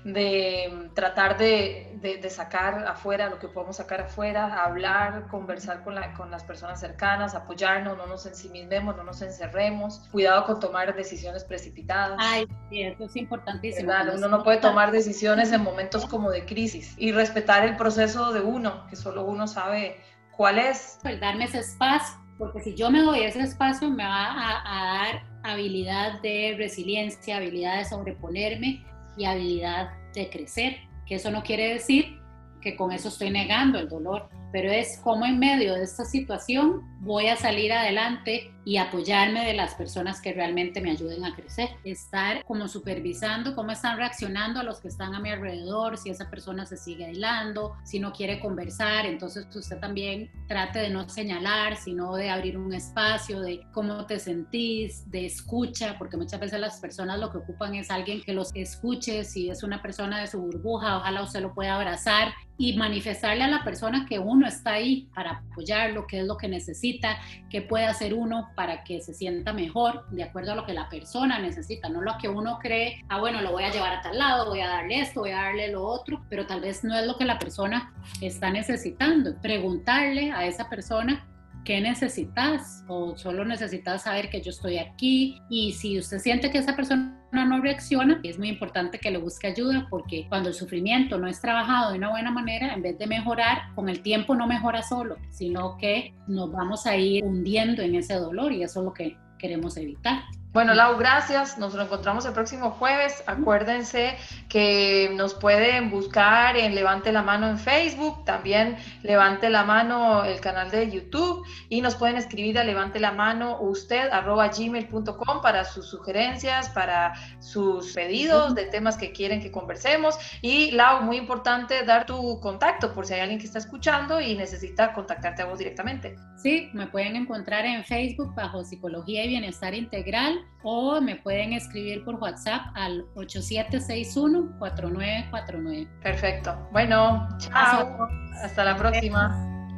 de 0.05 0.91
tratar 0.95 1.39
de, 1.39 1.97
de, 2.01 2.31
sacar 2.31 2.87
afuera 2.87 3.29
lo 3.29 3.39
que 3.39 3.49
podemos 3.49 3.77
sacar 3.77 4.01
afuera, 4.01 4.65
hablar, 4.65 5.29
conversar 5.29 5.85
con, 5.85 5.95
la, 5.95 6.13
con, 6.15 6.31
las 6.31 6.43
personas 6.43 6.81
cercanas, 6.81 7.35
apoyarnos, 7.35 7.97
no 7.97 8.07
nos 8.07 8.27
ensimismemos, 8.27 8.97
no 8.97 9.05
nos 9.05 9.23
encerremos, 9.23 10.09
cuidado 10.11 10.45
con 10.45 10.61
tomar 10.61 10.95
decisiones 10.97 11.45
precipitadas. 11.45 12.17
Ay, 12.21 12.49
sí, 12.69 12.83
eso 12.83 13.05
es 13.05 13.17
importantísimo. 13.17 13.93
Uno 14.15 14.29
no 14.29 14.43
puede 14.43 14.59
tomar 14.59 14.91
decisiones 14.91 15.53
en 15.53 15.63
momentos 15.63 16.07
como 16.07 16.31
de 16.31 16.45
crisis 16.45 16.95
y 16.99 17.13
respetar 17.13 17.65
el 17.65 17.77
proceso 17.77 18.33
de 18.33 18.41
uno, 18.41 18.87
que 18.89 18.97
solo 18.97 19.25
uno 19.25 19.47
sabe 19.47 20.01
cuál 20.37 20.59
es. 20.59 20.99
El 21.05 21.21
darme 21.21 21.45
ese 21.45 21.61
espacio, 21.61 22.19
porque 22.39 22.61
si 22.61 22.75
yo 22.75 22.91
me 22.91 23.03
doy 23.03 23.21
ese 23.21 23.41
espacio 23.41 23.89
me 23.89 24.05
va 24.05 24.27
a, 24.27 24.63
a 24.65 24.99
dar 24.99 25.33
habilidad 25.45 26.21
de 26.23 26.57
resiliencia, 26.59 27.37
habilidad 27.37 27.79
de 27.79 27.85
sobreponerme 27.85 28.85
y 29.17 29.25
habilidad 29.25 29.91
de 30.15 30.31
crecer, 30.31 30.77
que 31.07 31.17
eso 31.17 31.31
no 31.31 31.43
quiere 31.43 31.75
decir 31.75 32.19
que 32.61 32.77
con 32.77 32.93
eso 32.93 33.09
estoy 33.09 33.31
negando 33.31 33.79
el 33.79 33.89
dolor, 33.89 34.29
pero 34.53 34.71
es 34.71 34.99
como 35.03 35.27
en 35.27 35.39
medio 35.39 35.75
de 35.75 35.83
esta 35.83 36.05
situación 36.05 36.83
voy 37.01 37.27
a 37.27 37.37
salir 37.37 37.73
adelante 37.73 38.53
y 38.65 38.77
apoyarme 38.77 39.45
de 39.47 39.55
las 39.55 39.75
personas 39.75 40.21
que 40.21 40.33
realmente 40.33 40.81
me 40.81 40.91
ayuden 40.91 41.25
a 41.25 41.35
crecer. 41.35 41.71
Estar 41.85 42.45
como 42.45 42.69
supervisando 42.69 43.55
cómo 43.55 43.73
están 43.73 43.97
reaccionando 43.97 44.61
a 44.61 44.63
los 44.63 44.81
que 44.81 44.89
están 44.89 45.15
a 45.15 45.21
mi 45.21 45.31
alrededor, 45.31 45.99
si 45.99 46.11
esa 46.11 46.31
persona 46.31 46.67
se 46.67 46.77
sigue 46.77 47.07
aislando, 47.07 47.77
si 47.85 47.99
no 47.99 48.13
quiere 48.13 48.41
conversar, 48.41 49.07
entonces 49.07 49.47
usted 49.55 49.79
también 49.79 50.31
trate 50.47 50.79
de 50.81 50.91
no 50.91 51.09
señalar, 51.09 51.77
sino 51.77 52.15
de 52.15 52.31
abrir 52.31 52.57
un 52.57 52.73
espacio 52.73 53.41
de 53.41 53.61
cómo 53.73 54.07
te 54.07 54.19
sentís, 54.19 55.11
de 55.11 55.27
escucha, 55.27 55.97
porque 55.99 56.17
muchas 56.17 56.41
veces 56.41 56.61
las 56.61 56.79
personas 56.81 57.19
lo 57.19 57.31
que 57.31 57.39
ocupan 57.39 57.75
es 57.75 57.91
alguien 57.91 58.23
que 58.23 58.33
los 58.33 58.51
escuche, 58.55 59.25
si 59.25 59.51
es 59.51 59.63
una 59.63 59.83
persona 59.83 60.21
de 60.21 60.27
su 60.27 60.41
burbuja, 60.41 60.99
ojalá 60.99 61.23
usted 61.23 61.41
lo 61.41 61.55
pueda 61.55 61.75
abrazar 61.77 62.33
y 62.59 62.77
manifestarle 62.77 63.43
a 63.43 63.49
la 63.49 63.65
persona 63.65 64.07
que 64.09 64.19
uno 64.19 64.47
está 64.47 64.75
ahí 64.75 65.09
para 65.15 65.43
apoyarlo, 65.51 66.07
qué 66.07 66.21
es 66.21 66.27
lo 66.27 66.37
que 66.37 66.49
necesita, 66.49 67.19
qué 67.51 67.63
puede 67.63 67.87
hacer 67.87 68.15
uno 68.15 68.51
para 68.55 68.85
que 68.85 69.01
se 69.01 69.15
sienta 69.15 69.53
mejor, 69.53 70.09
de 70.11 70.23
acuerdo 70.23 70.53
a 70.53 70.57
lo 70.57 70.67
que 70.67 70.73
la 70.73 70.89
persona 70.89 71.39
necesita, 71.39 71.89
no 71.89 72.01
lo 72.01 72.17
que 72.19 72.29
uno 72.29 72.59
cree, 72.61 73.05
ah, 73.09 73.21
bueno, 73.21 73.41
lo 73.41 73.53
voy 73.53 73.65
a 73.65 73.73
llevar 73.73 73.95
a 73.95 74.03
tal 74.03 74.19
lado, 74.19 74.49
voy 74.49 74.61
a 74.61 74.69
darle 74.69 75.01
esto, 75.01 75.21
voy 75.21 75.31
a 75.31 75.43
darle 75.43 75.71
lo 75.71 75.85
otro, 75.85 76.25
pero 76.29 76.47
tal 76.47 76.61
vez 76.61 76.85
no 76.85 76.97
es 76.97 77.07
lo 77.07 77.17
que 77.17 77.25
la 77.25 77.39
persona 77.39 77.93
está 78.21 78.51
necesitando. 78.51 79.35
Preguntarle 79.41 80.33
a 80.33 80.47
esa 80.47 80.69
persona 80.69 81.27
¿qué 81.65 81.81
necesitas? 81.81 82.85
O 82.89 83.17
solo 83.17 83.45
necesitas 83.45 84.03
saber 84.03 84.31
que 84.31 84.41
yo 84.41 84.51
estoy 84.51 84.79
aquí. 84.79 85.41
Y 85.49 85.73
si 85.73 85.99
usted 85.99 86.19
siente 86.19 86.51
que 86.51 86.59
esa 86.59 86.77
persona 86.77 87.22
no 87.33 87.61
reacciona, 87.61 88.21
es 88.23 88.39
muy 88.39 88.49
importante 88.49 88.99
que 88.99 89.11
le 89.11 89.19
busque 89.19 89.47
ayuda 89.49 89.87
porque 89.91 90.27
cuando 90.29 90.51
el 90.51 90.55
sufrimiento 90.55 91.19
no 91.19 91.27
es 91.27 91.41
trabajado 91.41 91.93
de 91.93 91.99
una 91.99 92.11
buena 92.11 92.31
manera, 92.31 92.75
en 92.75 92.83
vez 92.83 92.99
de 92.99 93.07
mejorar, 93.07 93.75
con 93.75 93.89
el 93.89 94.03
tiempo 94.03 94.35
no 94.35 94.47
mejora 94.47 94.83
solo, 94.83 95.17
sino 95.31 95.77
que 95.79 96.15
nos 96.29 96.53
vamos 96.53 96.87
a 96.87 96.97
ir 96.97 97.25
hundiendo 97.25 97.83
en 97.83 97.95
ese 97.95 98.15
dolor 98.15 98.53
y 98.53 98.63
eso 98.63 98.81
es 98.81 98.85
lo 98.85 98.93
que 98.93 99.17
queremos 99.39 99.77
evitar. 99.77 100.23
Bueno, 100.53 100.75
Lau, 100.75 100.99
gracias. 100.99 101.57
Nos 101.57 101.75
encontramos 101.75 102.27
el 102.27 102.35
próximo 102.35 102.73
jueves. 102.73 103.25
Acuérdense 103.27 104.19
que 104.51 105.11
nos 105.17 105.33
pueden 105.33 105.91
buscar 105.91 106.59
en 106.59 106.75
Levante 106.75 107.11
la 107.11 107.23
Mano 107.23 107.49
en 107.49 107.59
Facebook, 107.59 108.23
también 108.27 108.77
Levante 109.03 109.49
la 109.49 109.65
Mano 109.65 110.25
el 110.25 110.41
canal 110.43 110.71
de 110.71 110.91
YouTube 110.91 111.47
y 111.71 111.81
nos 111.81 111.95
pueden 111.95 112.17
escribir 112.17 112.59
a 112.59 112.65
levante 112.65 113.01
la 113.01 113.13
mano 113.13 113.63
usted 113.63 114.11
arroba 114.11 114.49
gmail.com 114.49 115.41
para 115.41 115.65
sus 115.65 115.89
sugerencias, 115.89 116.69
para 116.69 117.15
sus 117.41 117.95
pedidos 117.95 118.55
de 118.55 118.67
temas 118.67 118.99
que 118.99 119.11
quieren 119.13 119.41
que 119.41 119.51
conversemos. 119.51 120.19
Y 120.43 120.73
Lau, 120.73 121.03
muy 121.03 121.17
importante 121.17 121.83
dar 121.85 122.05
tu 122.05 122.41
contacto 122.41 122.93
por 122.93 123.07
si 123.07 123.15
hay 123.15 123.21
alguien 123.21 123.41
que 123.41 123.47
está 123.47 123.59
escuchando 123.59 124.21
y 124.21 124.35
necesita 124.35 124.93
contactarte 124.93 125.41
a 125.41 125.47
vos 125.47 125.59
directamente. 125.59 126.15
Sí, 126.37 126.69
me 126.75 126.89
pueden 126.89 127.17
encontrar 127.17 127.65
en 127.65 127.85
Facebook 127.85 128.35
bajo 128.35 128.65
Psicología 128.65 129.25
y 129.25 129.29
Bienestar 129.29 129.75
Integral 129.75 130.42
o 130.63 131.01
me 131.01 131.17
pueden 131.17 131.53
escribir 131.53 132.05
por 132.05 132.15
WhatsApp 132.17 132.63
al 132.75 133.07
8761-4949. 133.15 135.89
Perfecto. 136.03 136.69
Bueno, 136.73 137.29
chao. 137.39 138.09
Hasta 138.43 138.65
la 138.65 138.77
próxima. 138.77 139.31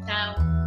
Chao. 0.07 0.64